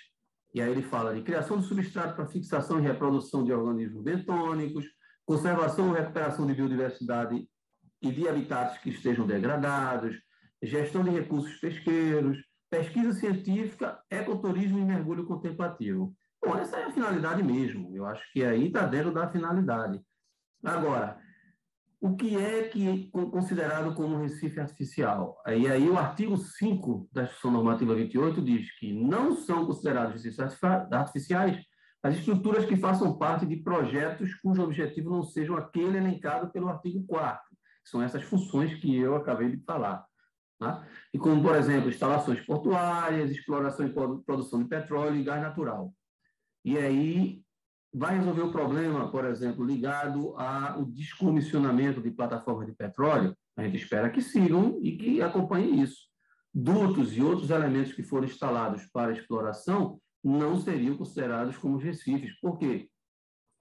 [0.54, 4.84] E aí ele fala de criação de substrato para fixação e reprodução de organismos bentônicos,
[5.26, 7.48] conservação e recuperação de biodiversidade
[8.08, 10.16] e de habitats que estejam degradados,
[10.62, 12.38] gestão de recursos pesqueiros,
[12.70, 16.14] pesquisa científica, ecoturismo e mergulho contemplativo.
[16.44, 17.94] Bom, essa é a finalidade mesmo.
[17.94, 20.00] Eu acho que aí está dentro da finalidade.
[20.62, 21.18] Agora,
[22.00, 25.36] o que é que considerado como recife artificial?
[25.46, 30.38] E aí o artigo 5 da Instrução Normativa 28 diz que não são considerados recifes
[30.92, 31.64] artificiais
[32.02, 37.02] as estruturas que façam parte de projetos cujo objetivo não seja aquele elencado pelo artigo
[37.06, 37.42] 4
[37.84, 40.04] são essas funções que eu acabei de falar.
[40.58, 40.86] Tá?
[41.12, 43.92] E como, por exemplo, instalações portuárias, exploração e
[44.24, 45.92] produção de petróleo e gás natural.
[46.64, 47.42] E aí
[47.92, 53.36] vai resolver o problema, por exemplo, ligado ao descomissionamento de plataformas de petróleo?
[53.56, 56.08] A gente espera que sigam e que acompanhem isso.
[56.52, 62.38] Dutos e outros elementos que foram instalados para exploração não seriam considerados como recifes.
[62.40, 62.88] Por quê?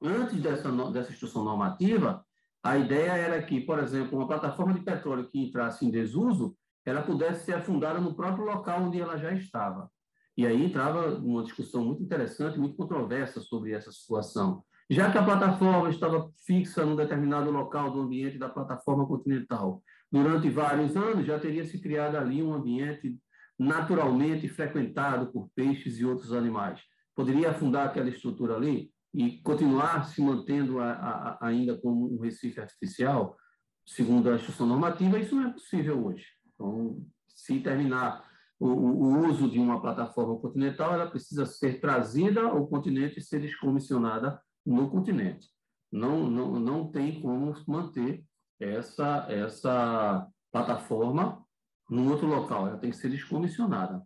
[0.01, 2.25] Antes dessa, dessa instrução normativa,
[2.63, 6.55] a ideia era que, por exemplo, uma plataforma de petróleo que entrasse em desuso,
[6.85, 9.91] ela pudesse ser afundada no próprio local onde ela já estava.
[10.37, 14.63] E aí entrava uma discussão muito interessante, muito controversa sobre essa situação.
[14.89, 20.49] Já que a plataforma estava fixa num determinado local do ambiente da plataforma continental, durante
[20.49, 23.17] vários anos já teria se criado ali um ambiente
[23.59, 26.79] naturalmente frequentado por peixes e outros animais.
[27.15, 28.92] Poderia afundar aquela estrutura ali?
[29.13, 33.37] E continuar se mantendo a, a, ainda como um Recife artificial,
[33.85, 36.25] segundo a instrução normativa, isso não é possível hoje.
[36.53, 38.27] Então, se terminar
[38.59, 43.39] o, o, uso de uma plataforma continental, ela precisa ser trazida ao continente e ser
[43.39, 45.47] descomissionada no continente.
[45.91, 48.23] Não, não, não tem como manter
[48.59, 51.43] essa, essa plataforma
[51.89, 54.01] num outro local, ela tem que ser descomissionada.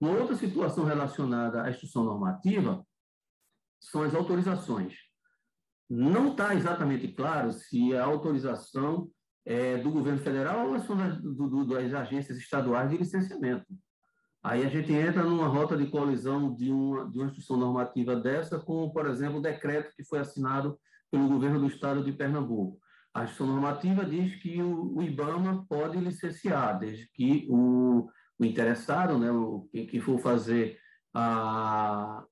[0.00, 2.86] Uma outra situação relacionada à instrução normativa
[3.80, 4.94] são as autorizações.
[5.88, 9.10] Não está exatamente claro se a autorização
[9.44, 13.66] é do governo federal ou são das, do, do, das agências estaduais de licenciamento.
[14.42, 18.58] Aí a gente entra numa rota de colisão de uma, de uma instrução normativa dessa
[18.58, 20.78] com, por exemplo, o decreto que foi assinado
[21.10, 22.78] pelo governo do estado de Pernambuco.
[23.12, 28.08] A instrução normativa diz que o, o IBAMA pode licenciar, desde que o,
[28.38, 30.78] o interessado, né, o, quem que for fazer
[31.12, 32.24] a,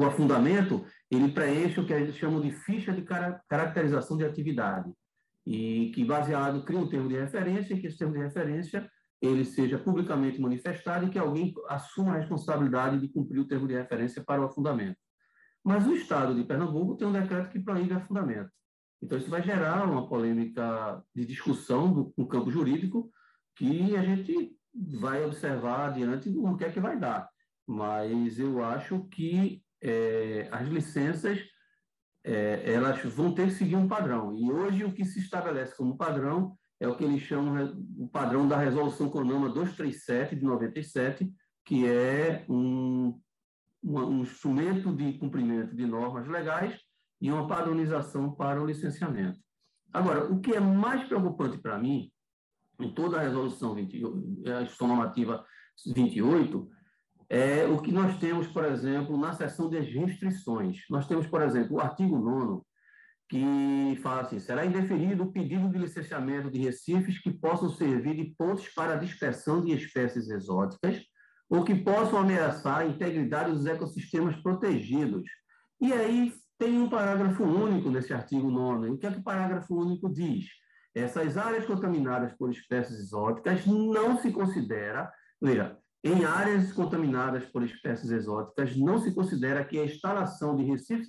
[0.00, 3.02] o afundamento, ele preenche o que a gente chama de ficha de
[3.48, 4.90] caracterização de atividade,
[5.46, 8.90] e que, baseado, cria um termo de referência, e que esse termo de referência
[9.20, 13.74] ele seja publicamente manifestado e que alguém assuma a responsabilidade de cumprir o termo de
[13.74, 14.96] referência para o afundamento.
[15.62, 18.50] Mas o Estado de Pernambuco tem um decreto que proíbe afundamento.
[19.02, 23.10] Então, isso vai gerar uma polêmica de discussão do, no campo jurídico
[23.56, 27.28] que a gente vai observar adiante o que é que vai dar.
[27.66, 31.40] Mas eu acho que é, as licenças
[32.24, 34.36] é, elas vão ter que seguir um padrão.
[34.36, 38.48] E hoje o que se estabelece como padrão é o que eles chamam o padrão
[38.48, 41.30] da Resolução CONAMA 237 de 97,
[41.64, 43.20] que é um,
[43.82, 46.78] um instrumento de cumprimento de normas legais
[47.20, 49.38] e uma padronização para o licenciamento.
[49.92, 52.10] Agora, o que é mais preocupante para mim,
[52.78, 54.02] em toda a resolução 20,
[54.46, 55.44] a normativa
[55.94, 56.70] 28,
[57.30, 60.82] é o que nós temos, por exemplo, na seção das restrições.
[60.90, 62.62] Nós temos, por exemplo, o artigo 9
[63.30, 68.34] que fala assim: será indeferido o pedido de licenciamento de recifes que possam servir de
[68.36, 71.00] pontos para a dispersão de espécies exóticas
[71.48, 75.22] ou que possam ameaçar a integridade dos ecossistemas protegidos.
[75.80, 78.90] E aí tem um parágrafo único nesse artigo 9.
[78.90, 80.46] O que é que o parágrafo único diz?
[80.94, 85.10] Essas áreas contaminadas por espécies exóticas não se considera,
[85.40, 91.08] veja, em áreas contaminadas por espécies exóticas, não se considera que a instalação de recifes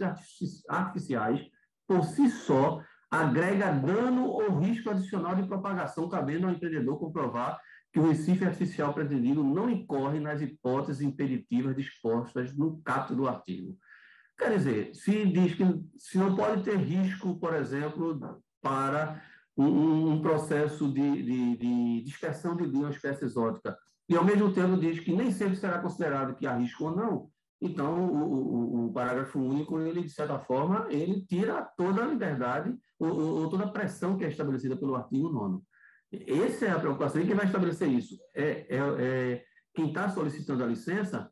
[0.70, 1.42] artificiais,
[1.88, 7.60] por si só, agrega dano ou risco adicional de propagação, cabendo ao empreendedor comprovar
[7.92, 13.78] que o recife artificial pretendido não incorre nas hipóteses impeditivas dispostas no caput do artigo.
[14.38, 15.64] Quer dizer, se diz que
[15.98, 19.22] se não pode ter risco, por exemplo, para
[19.58, 23.78] um, um processo de, de, de dispersão de uma espécie exótica,
[24.12, 27.30] e, ao mesmo tempo, diz que nem sempre será considerado que há risco ou não.
[27.62, 32.78] Então, o, o, o parágrafo único, ele, de certa forma, ele tira toda a liberdade
[32.99, 35.62] ou, ou, toda a pressão que é estabelecida pelo artigo 9
[36.28, 37.22] Essa é a preocupação.
[37.22, 38.18] E quem vai estabelecer isso?
[38.36, 39.43] É, é, é
[39.74, 41.32] quem está solicitando a licença.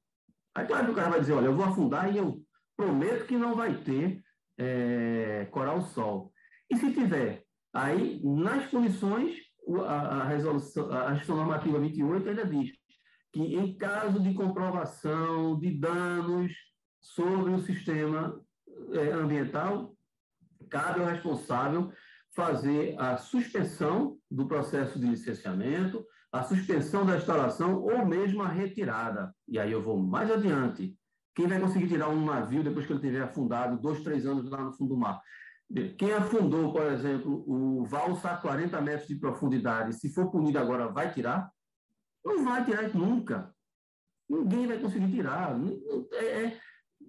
[0.56, 2.42] Aí, claro que o cara vai dizer, olha, eu vou afundar e eu
[2.78, 4.24] prometo que não vai ter
[4.58, 6.32] é, coral-sol.
[6.72, 7.44] E se tiver?
[7.74, 9.49] Aí, nas condições
[9.86, 12.72] a, a resolução, a gestão normativa 28 ainda diz
[13.32, 16.52] que em caso de comprovação de danos
[17.00, 18.42] sobre o sistema
[18.94, 19.96] é, ambiental,
[20.70, 21.92] cabe ao responsável
[22.36, 29.34] fazer a suspensão do processo de licenciamento, a suspensão da instalação ou mesmo a retirada.
[29.48, 30.96] E aí eu vou mais adiante.
[31.36, 34.64] Quem vai conseguir tirar um navio depois que ele tiver afundado dois, três anos lá
[34.64, 35.22] no fundo do mar?
[35.98, 40.88] Quem afundou, por exemplo, o Valsa a 40 metros de profundidade, se for punido agora,
[40.88, 41.52] vai tirar?
[42.26, 43.54] Não vai tirar nunca.
[44.28, 45.56] Ninguém vai conseguir tirar.
[46.14, 46.60] É, é,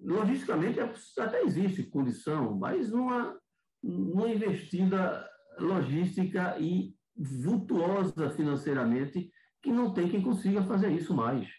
[0.03, 3.35] logisticamente, é, até existe condição, mas uma,
[3.83, 5.27] uma investida
[5.59, 9.31] logística e vultuosa financeiramente
[9.61, 11.49] que não tem quem consiga fazer isso mais.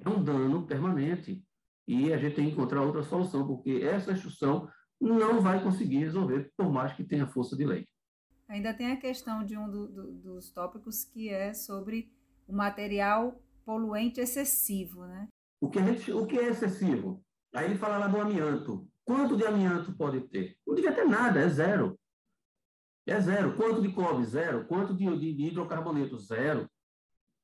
[0.00, 1.42] É um dano permanente.
[1.86, 4.68] E a gente tem que encontrar outra solução, porque essa instrução
[5.02, 7.86] não vai conseguir resolver, por mais que tenha força de lei.
[8.48, 12.12] Ainda tem a questão de um do, do, dos tópicos que é sobre
[12.46, 15.28] o material poluente excessivo, né?
[15.60, 17.24] O que, gente, o que é excessivo?
[17.54, 18.88] Aí ele fala lá do amianto.
[19.04, 20.56] Quanto de amianto pode ter?
[20.66, 21.98] Não devia ter nada, é zero.
[23.06, 23.56] É zero.
[23.56, 24.24] Quanto de cobre?
[24.24, 24.66] Zero.
[24.66, 26.18] Quanto de, de, de hidrocarboneto?
[26.18, 26.68] Zero.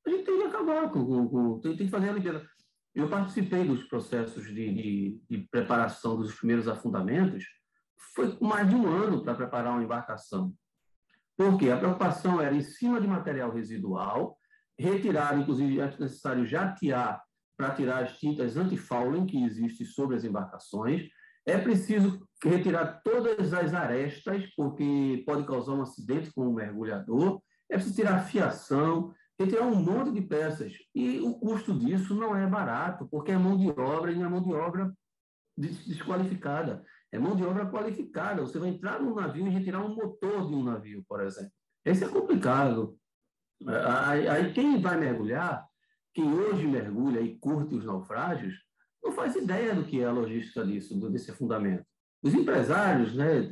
[0.06, 2.48] A gente tem que acabar com, com, com tem, tem, que fazer a limpeza.
[2.94, 7.44] Eu participei dos processos de, de, de preparação dos primeiros afundamentos,
[8.14, 10.52] foi mais de um ano para preparar uma embarcação.
[11.36, 14.36] Porque a preocupação era em cima de material residual,
[14.78, 17.22] retirar, inclusive, é necessário jatear
[17.56, 21.08] para tirar as tintas anti-fouling que existem sobre as embarcações.
[21.44, 27.40] É preciso retirar todas as arestas, porque pode causar um acidente com o mergulhador.
[27.68, 30.74] É preciso tirar fiação, retirar um monte de peças.
[30.94, 34.42] E o custo disso não é barato, porque é mão de obra e é mão
[34.42, 34.92] de obra
[35.56, 36.84] desqualificada.
[37.12, 38.42] É mão de obra qualificada.
[38.42, 41.52] Você vai entrar num navio e retirar um motor de um navio, por exemplo.
[41.84, 42.96] Esse é complicado.
[44.06, 45.66] Aí, aí quem vai mergulhar,
[46.14, 48.54] quem hoje mergulha e curte os naufrágios,
[49.02, 51.84] não faz ideia do que é a logística disso, desse fundamento.
[52.22, 53.42] Os empresários, né,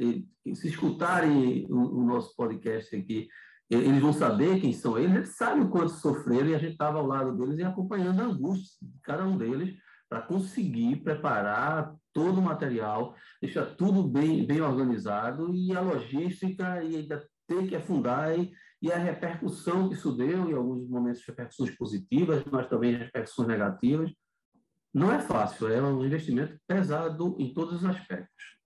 [0.54, 3.28] se escutarem o, o nosso podcast aqui
[3.68, 6.98] eles vão saber quem são eles, eles sabem o quanto sofreram e a gente estava
[6.98, 9.76] ao lado deles e acompanhando a angústia de cada um deles
[10.08, 16.96] para conseguir preparar todo o material, deixar tudo bem, bem organizado e a logística e
[16.96, 21.76] ainda ter que afundar e, e a repercussão que isso deu, em alguns momentos repercussões
[21.76, 24.10] positivas, mas também repercussões negativas.
[24.94, 28.56] Não é fácil, é um investimento pesado em todos os aspectos.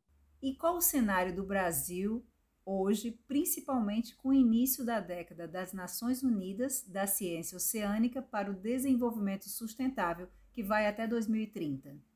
[0.40, 2.24] E qual o cenário do Brasil
[2.64, 8.55] hoje, principalmente com o início da década das Nações Unidas da Ciência Oceânica para o
[8.55, 12.10] Desenvolvimento Sustentável, que vai até 2030?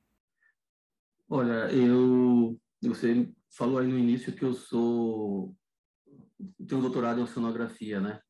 [1.28, 5.55] Olha, eu você falou aí no início que eu sou
[6.66, 8.20] tenho um doutorado em oceanografia, né?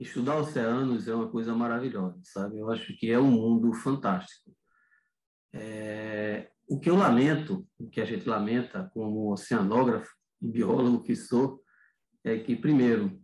[0.00, 2.58] Estudar oceanos é uma coisa maravilhosa, sabe?
[2.58, 4.54] Eu acho que é um mundo fantástico.
[5.52, 10.10] É, o que eu lamento, o que a gente lamenta como oceanógrafo
[10.40, 11.62] e biólogo que sou,
[12.24, 13.20] é que, primeiro,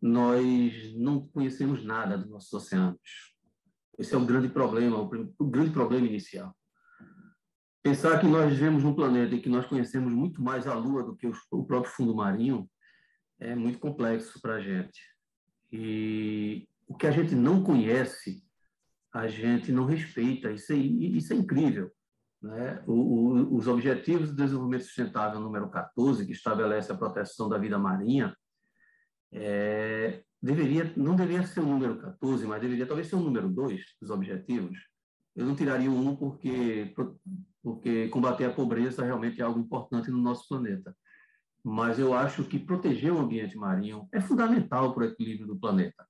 [0.00, 3.34] nós não conhecemos nada dos nossos oceanos.
[3.98, 6.54] Esse é o grande problema, o grande problema inicial.
[7.84, 11.14] Pensar que nós vivemos num planeta e que nós conhecemos muito mais a Lua do
[11.14, 12.66] que o próprio fundo marinho
[13.38, 14.98] é muito complexo para a gente.
[15.70, 18.42] E o que a gente não conhece,
[19.12, 20.50] a gente não respeita.
[20.50, 21.92] Isso é, isso é incrível.
[22.40, 22.82] Né?
[22.86, 27.78] O, o, os Objetivos de Desenvolvimento Sustentável número 14, que estabelece a proteção da vida
[27.78, 28.34] marinha,
[29.30, 33.82] é, deveria, não deveria ser o número 14, mas deveria talvez ser o número 2
[34.00, 34.78] dos objetivos.
[35.36, 36.94] Eu não tiraria o 1 porque,
[37.64, 40.94] porque combater a pobreza realmente é algo importante no nosso planeta.
[41.64, 46.06] Mas eu acho que proteger o ambiente marinho é fundamental para o equilíbrio do planeta.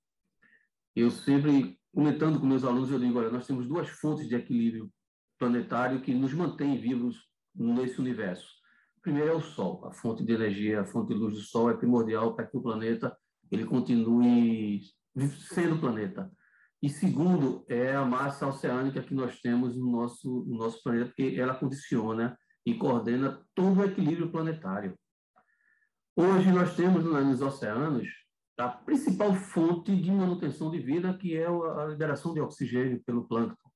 [0.97, 4.91] Eu sempre, comentando com meus alunos, eu digo, olha, nós temos duas fontes de equilíbrio
[5.39, 8.49] planetário que nos mantém vivos nesse universo.
[9.01, 11.77] Primeiro é o Sol, a fonte de energia, a fonte de luz do Sol é
[11.77, 13.17] primordial para que o planeta
[13.49, 14.81] ele continue
[15.53, 16.33] sendo planeta.
[16.85, 21.35] E segundo é a massa oceânica que nós temos no nosso, no nosso planeta, porque
[21.41, 24.95] ela condiciona e coordena todo o equilíbrio planetário.
[26.15, 28.07] Hoje nós temos nos oceanos
[28.59, 33.71] a principal fonte de manutenção de vida, que é a liberação de oxigênio pelo plâncton.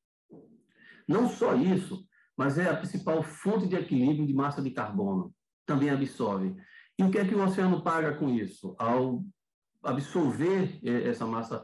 [1.08, 2.06] Não só isso,
[2.36, 5.32] mas é a principal fonte de equilíbrio de massa de carbono.
[5.64, 6.54] Também absorve.
[6.98, 8.76] E o que é que o oceano paga com isso?
[8.78, 9.24] Ao
[9.90, 11.62] absorver é, essa massa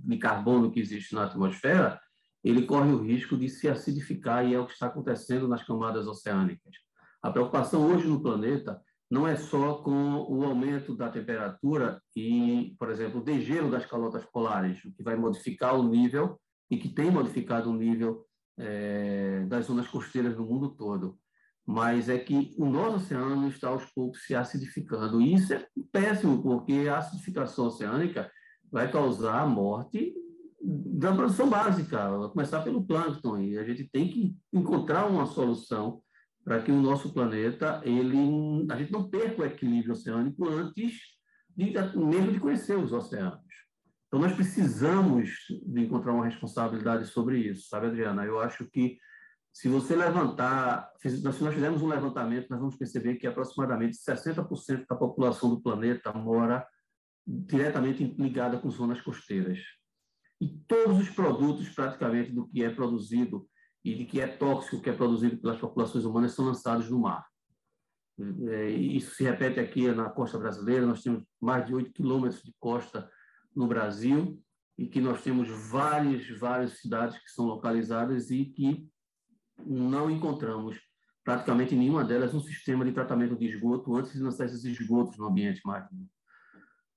[0.00, 2.00] de carbono que existe na atmosfera,
[2.42, 6.06] ele corre o risco de se acidificar, e é o que está acontecendo nas camadas
[6.06, 6.74] oceânicas.
[7.22, 8.80] A preocupação hoje no planeta
[9.10, 14.24] não é só com o aumento da temperatura e, por exemplo, o degelo das calotas
[14.26, 16.38] polares, o que vai modificar o nível
[16.70, 18.26] e que tem modificado o nível
[18.58, 21.18] é, das zonas costeiras no mundo todo.
[21.66, 25.20] Mas é que o nosso oceano está aos poucos se acidificando.
[25.20, 28.30] E isso é péssimo, porque a acidificação oceânica
[28.70, 30.14] vai causar a morte
[30.62, 33.38] da produção básica, a começar pelo plâncton.
[33.38, 36.02] E a gente tem que encontrar uma solução
[36.44, 40.98] para que o nosso planeta, ele, a gente não perca o equilíbrio oceânico antes
[41.56, 43.40] de, mesmo de conhecer os oceanos.
[44.06, 45.30] Então, nós precisamos
[45.66, 48.24] de encontrar uma responsabilidade sobre isso, sabe, Adriana?
[48.24, 48.98] Eu acho que
[49.54, 54.96] se você levantar, se nós fizermos um levantamento, nós vamos perceber que aproximadamente 60% da
[54.96, 56.66] população do planeta mora
[57.24, 59.60] diretamente ligada com zonas costeiras.
[60.40, 63.48] E todos os produtos, praticamente, do que é produzido
[63.84, 67.24] e de que é tóxico, que é produzido pelas populações humanas, são lançados no mar.
[68.48, 72.52] É, isso se repete aqui na costa brasileira, nós temos mais de 8 quilômetros de
[72.58, 73.08] costa
[73.54, 74.42] no Brasil
[74.76, 78.92] e que nós temos várias, várias cidades que são localizadas e que
[79.58, 80.78] não encontramos
[81.24, 85.26] praticamente nenhuma delas um sistema de tratamento de esgoto antes de lançar esses esgotos no
[85.26, 86.08] ambiente marinho.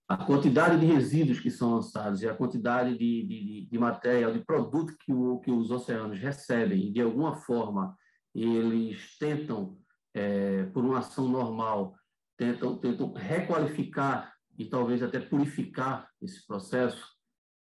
[0.08, 4.40] A quantidade de resíduos que são lançados e a quantidade de, de, de material, de
[4.40, 7.96] produto que, o, que os oceanos recebem e, de alguma forma,
[8.34, 9.78] eles tentam,
[10.14, 11.96] é, por uma ação normal,
[12.38, 17.06] tentam, tentam requalificar e talvez até purificar esse processo,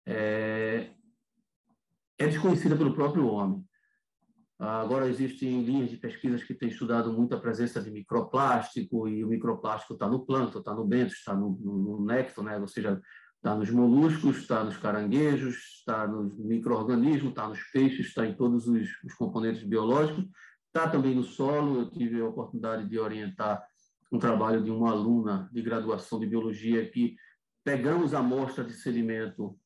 [0.05, 0.91] é,
[2.17, 3.63] é desconhecida pelo próprio homem.
[4.59, 9.27] Agora existem linhas de pesquisas que têm estudado muito a presença de microplástico, e o
[9.27, 12.57] microplástico está no plâncton, está no bento, está no, no, no néctar, né?
[12.57, 13.01] ou seja,
[13.37, 18.67] está nos moluscos, está nos caranguejos, está nos micro-organismos, está nos peixes, está em todos
[18.67, 20.25] os, os componentes biológicos,
[20.67, 21.79] está também no solo.
[21.79, 23.63] Eu tive a oportunidade de orientar
[24.11, 27.15] um trabalho de uma aluna de graduação de biologia que
[27.63, 29.57] pegamos amostra de sedimento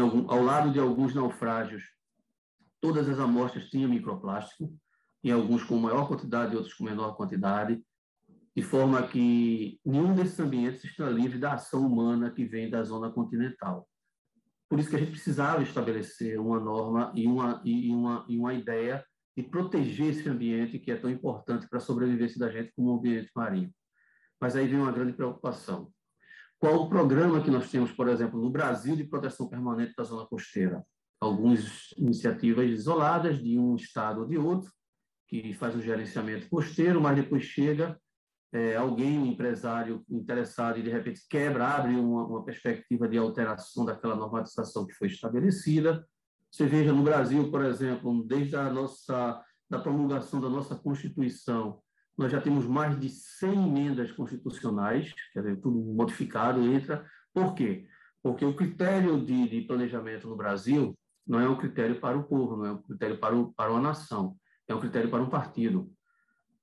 [0.00, 1.84] algum, ao lado de alguns naufrágios.
[2.80, 4.72] Todas as amostras tinham microplástico,
[5.24, 7.82] em alguns com maior quantidade, outros com menor quantidade,
[8.56, 13.10] de forma que nenhum desses ambientes está livre da ação humana que vem da zona
[13.10, 13.88] continental.
[14.68, 18.52] Por isso que a gente precisava estabelecer uma norma e uma, e uma, e uma
[18.52, 19.04] ideia
[19.36, 23.30] de proteger esse ambiente que é tão importante para a sobrevivência da gente como ambiente
[23.34, 23.72] marinho.
[24.40, 25.90] Mas aí vem uma grande preocupação.
[26.58, 30.26] Qual o programa que nós temos, por exemplo, no Brasil de proteção permanente da zona
[30.26, 30.84] costeira?
[31.20, 34.70] Algumas iniciativas isoladas de um estado ou de outro,
[35.26, 37.98] que faz um gerenciamento costeiro, mas depois chega
[38.52, 43.84] é, alguém, um empresário interessado, e de repente quebra, abre uma, uma perspectiva de alteração
[43.84, 46.06] daquela normatização que foi estabelecida.
[46.50, 51.82] Você veja no Brasil, por exemplo, desde a nossa da promulgação da nossa Constituição,
[52.16, 57.06] nós já temos mais de 100 emendas constitucionais, quer dizer, tudo modificado, entra.
[57.34, 57.86] Por quê?
[58.22, 62.56] Porque o critério de, de planejamento no Brasil não é um critério para o povo,
[62.56, 64.36] não é um critério para, o, para uma nação,
[64.66, 65.92] é um critério para um partido.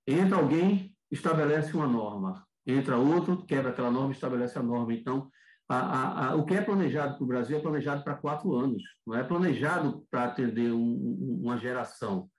[0.08, 2.46] Entra alguém, estabelece uma norma.
[2.66, 4.94] Entra outro, quebra aquela norma, estabelece a norma.
[4.94, 5.30] Então,
[5.70, 8.82] a, a, a, o que é planejado para o Brasil é planejado para quatro anos,
[9.06, 12.30] não é planejado para atender um, uma geração.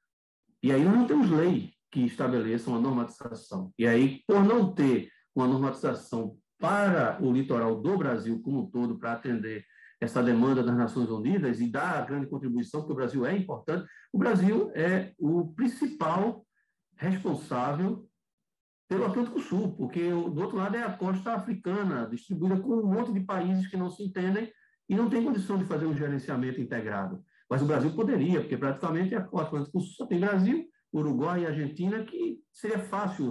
[0.63, 3.73] E aí não temos lei que estabeleça uma normatização.
[3.79, 8.99] E aí, por não ter uma normatização para o litoral do Brasil como um todo,
[8.99, 9.65] para atender
[10.01, 13.89] essa demanda das Nações Unidas e dar a grande contribuição, porque o Brasil é importante,
[14.13, 16.45] o Brasil é o principal
[16.97, 18.07] responsável
[18.89, 23.13] pelo Atlântico Sul, porque do outro lado é a costa africana, distribuída com um monte
[23.13, 24.51] de países que não se entendem
[24.89, 27.23] e não tem condição de fazer um gerenciamento integrado.
[27.51, 32.05] Mas o Brasil poderia, porque praticamente o Atlântico Sul só tem Brasil, Uruguai e Argentina,
[32.05, 33.31] que seria fácil,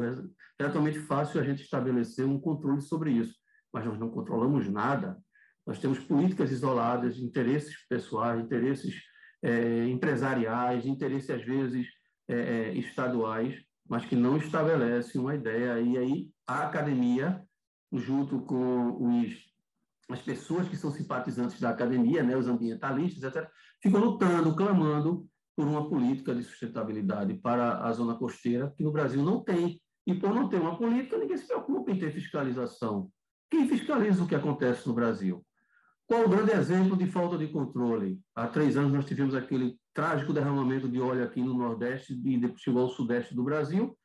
[0.60, 3.36] relativamente fácil a gente estabelecer um controle sobre isso.
[3.74, 5.18] Mas nós não controlamos nada.
[5.66, 8.96] Nós temos políticas isoladas, interesses pessoais, interesses
[9.44, 11.88] é, empresariais, interesses, às vezes,
[12.28, 13.56] é, é, estaduais,
[13.88, 15.80] mas que não estabelecem uma ideia.
[15.80, 17.44] E aí a academia,
[17.94, 19.34] junto com os,
[20.10, 23.50] as pessoas que são simpatizantes da academia, né, os ambientalistas, etc.,
[23.82, 29.24] ficam lutando, clamando por uma política de sustentabilidade para a zona costeira, que no Brasil
[29.24, 29.80] não tem.
[30.06, 33.10] E por não ter uma política, ninguém se preocupa em ter fiscalização.
[33.50, 35.45] Quem fiscaliza o que acontece no Brasil?
[36.08, 38.22] Qual o grande exemplo de falta de controle?
[38.36, 42.62] Há três anos nós tivemos aquele trágico derramamento de óleo aqui no Nordeste e depois
[42.62, 43.98] chegou ao Sudeste do Brasil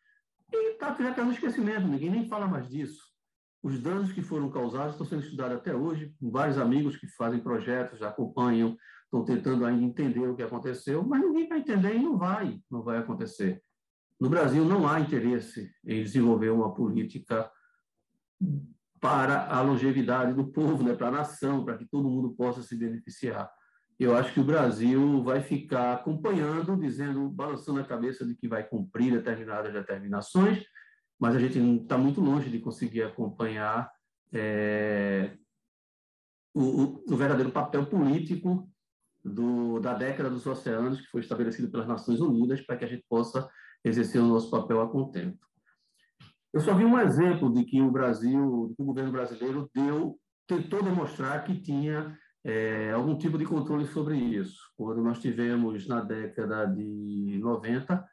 [0.50, 3.10] e está já no esquecimento, ninguém nem fala mais disso.
[3.62, 8.02] Os danos que foram causados estão sendo estudados até hoje, vários amigos que fazem projetos,
[8.02, 12.58] acompanham, estão tentando ainda entender o que aconteceu, mas ninguém vai entender e não vai,
[12.70, 13.62] não vai acontecer.
[14.18, 17.50] No Brasil não há interesse em desenvolver uma política
[19.00, 22.76] para a longevidade do povo, né, para a nação, para que todo mundo possa se
[22.76, 23.50] beneficiar.
[23.98, 28.66] Eu acho que o Brasil vai ficar acompanhando, dizendo, balançando a cabeça de que vai
[28.66, 30.64] cumprir determinadas determinações,
[31.18, 33.90] mas a gente está muito longe de conseguir acompanhar
[34.32, 35.36] é,
[36.54, 38.70] o, o, verdadeiro papel político
[39.22, 43.04] do, da década dos oceanos, que foi estabelecido pelas Nações Unidas, para que a gente
[43.08, 43.48] possa
[43.84, 45.49] exercer o nosso papel a contento.
[46.52, 50.82] Eu só vi um exemplo de que o Brasil, que o governo brasileiro deu, tentou
[50.82, 54.58] demonstrar que tinha é, algum tipo de controle sobre isso.
[54.76, 58.04] Quando nós tivemos, na década de 90,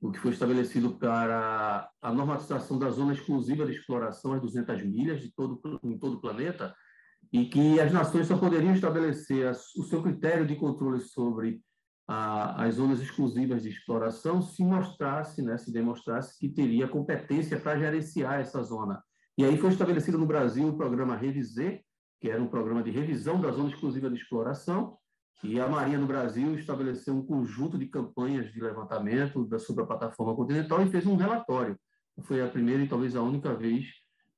[0.00, 5.20] o que foi estabelecido para a normatização da zona exclusiva de exploração, as 200 milhas
[5.20, 6.74] de todo, em todo o planeta,
[7.32, 11.60] e que as nações só poderiam estabelecer o seu critério de controle sobre
[12.06, 17.78] a, as zonas exclusivas de exploração se mostrasse, né, se demonstrasse que teria competência para
[17.78, 19.02] gerenciar essa zona.
[19.36, 21.82] E aí foi estabelecido no Brasil o programa Reviser,
[22.20, 24.96] que era um programa de revisão da zona exclusiva de exploração,
[25.44, 29.86] e a Marinha do Brasil estabeleceu um conjunto de campanhas de levantamento da, sobre a
[29.86, 31.78] plataforma continental e fez um relatório.
[32.22, 33.86] Foi a primeira e talvez a única vez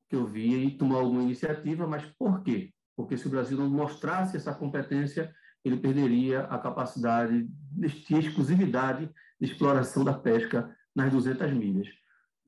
[0.09, 2.73] que eu vi tomou alguma iniciativa, mas por quê?
[2.97, 5.33] Porque se o Brasil não mostrasse essa competência,
[5.65, 9.11] ele perderia a capacidade de exclusividade
[9.41, 11.89] de exploração da pesca nas 200 milhas.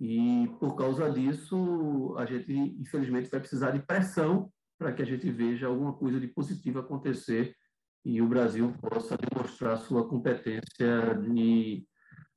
[0.01, 5.31] E, por causa disso, a gente, infelizmente, vai precisar de pressão para que a gente
[5.31, 7.55] veja alguma coisa de positivo acontecer
[8.05, 11.87] e o Brasil possa demonstrar sua competência de,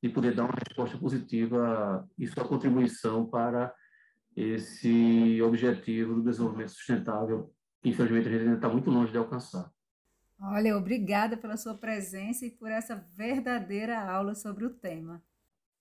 [0.02, 3.74] de poder dar uma resposta positiva e sua contribuição para
[4.36, 9.72] esse objetivo do desenvolvimento sustentável, que infelizmente a gente ainda está muito longe de alcançar.
[10.46, 15.24] Olha, obrigada pela sua presença e por essa verdadeira aula sobre o tema.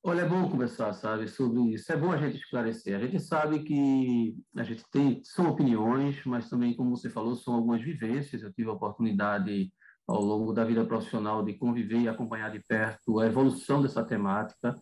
[0.05, 1.91] Olha, é bom conversar, sabe, sobre isso.
[1.93, 2.97] É bom a gente esclarecer.
[2.97, 7.55] A gente sabe que a gente tem, são opiniões, mas também, como você falou, são
[7.55, 8.41] algumas vivências.
[8.41, 9.73] Eu tive a oportunidade,
[10.07, 14.77] ao longo da vida profissional, de conviver e acompanhar de perto a evolução dessa temática.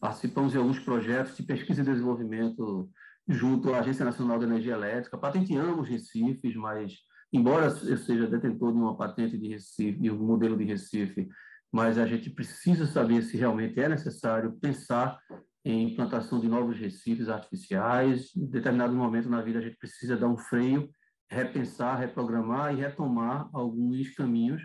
[0.00, 2.90] Participamos de alguns projetos de pesquisa e desenvolvimento
[3.28, 5.16] junto à Agência Nacional de Energia Elétrica.
[5.16, 6.92] Patenteamos Recifes, mas
[7.32, 11.28] embora eu seja detentor de uma patente de Recife, de um modelo de Recife,
[11.72, 15.18] mas a gente precisa saber se realmente é necessário pensar
[15.64, 18.34] em implantação de novos recifes artificiais.
[18.36, 20.90] Em determinado momento na vida, a gente precisa dar um freio,
[21.30, 24.62] repensar, reprogramar e retomar alguns caminhos,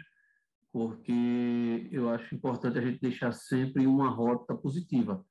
[0.74, 5.26] porque eu acho importante a gente deixar sempre uma rota positiva.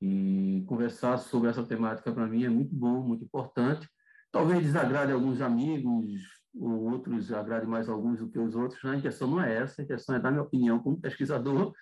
[0.00, 3.88] E conversar sobre essa temática para mim é muito bom, muito importante.
[4.32, 6.22] Talvez desagrade alguns amigos,
[6.54, 8.82] outros agrade mais alguns do que os outros.
[8.82, 8.92] Né?
[8.92, 11.72] A intenção não é essa, a intenção é dar minha opinião como pesquisador.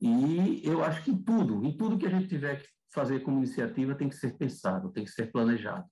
[0.00, 3.38] E eu acho que em tudo, em tudo que a gente tiver que fazer como
[3.38, 5.84] iniciativa, tem que ser pensado, tem que ser planejado.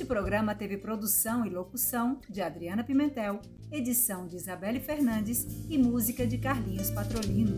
[0.05, 3.41] Este programa teve produção e locução de Adriana Pimentel,
[3.71, 7.55] edição de Isabelle Fernandes e música de Carlinhos Patrolino.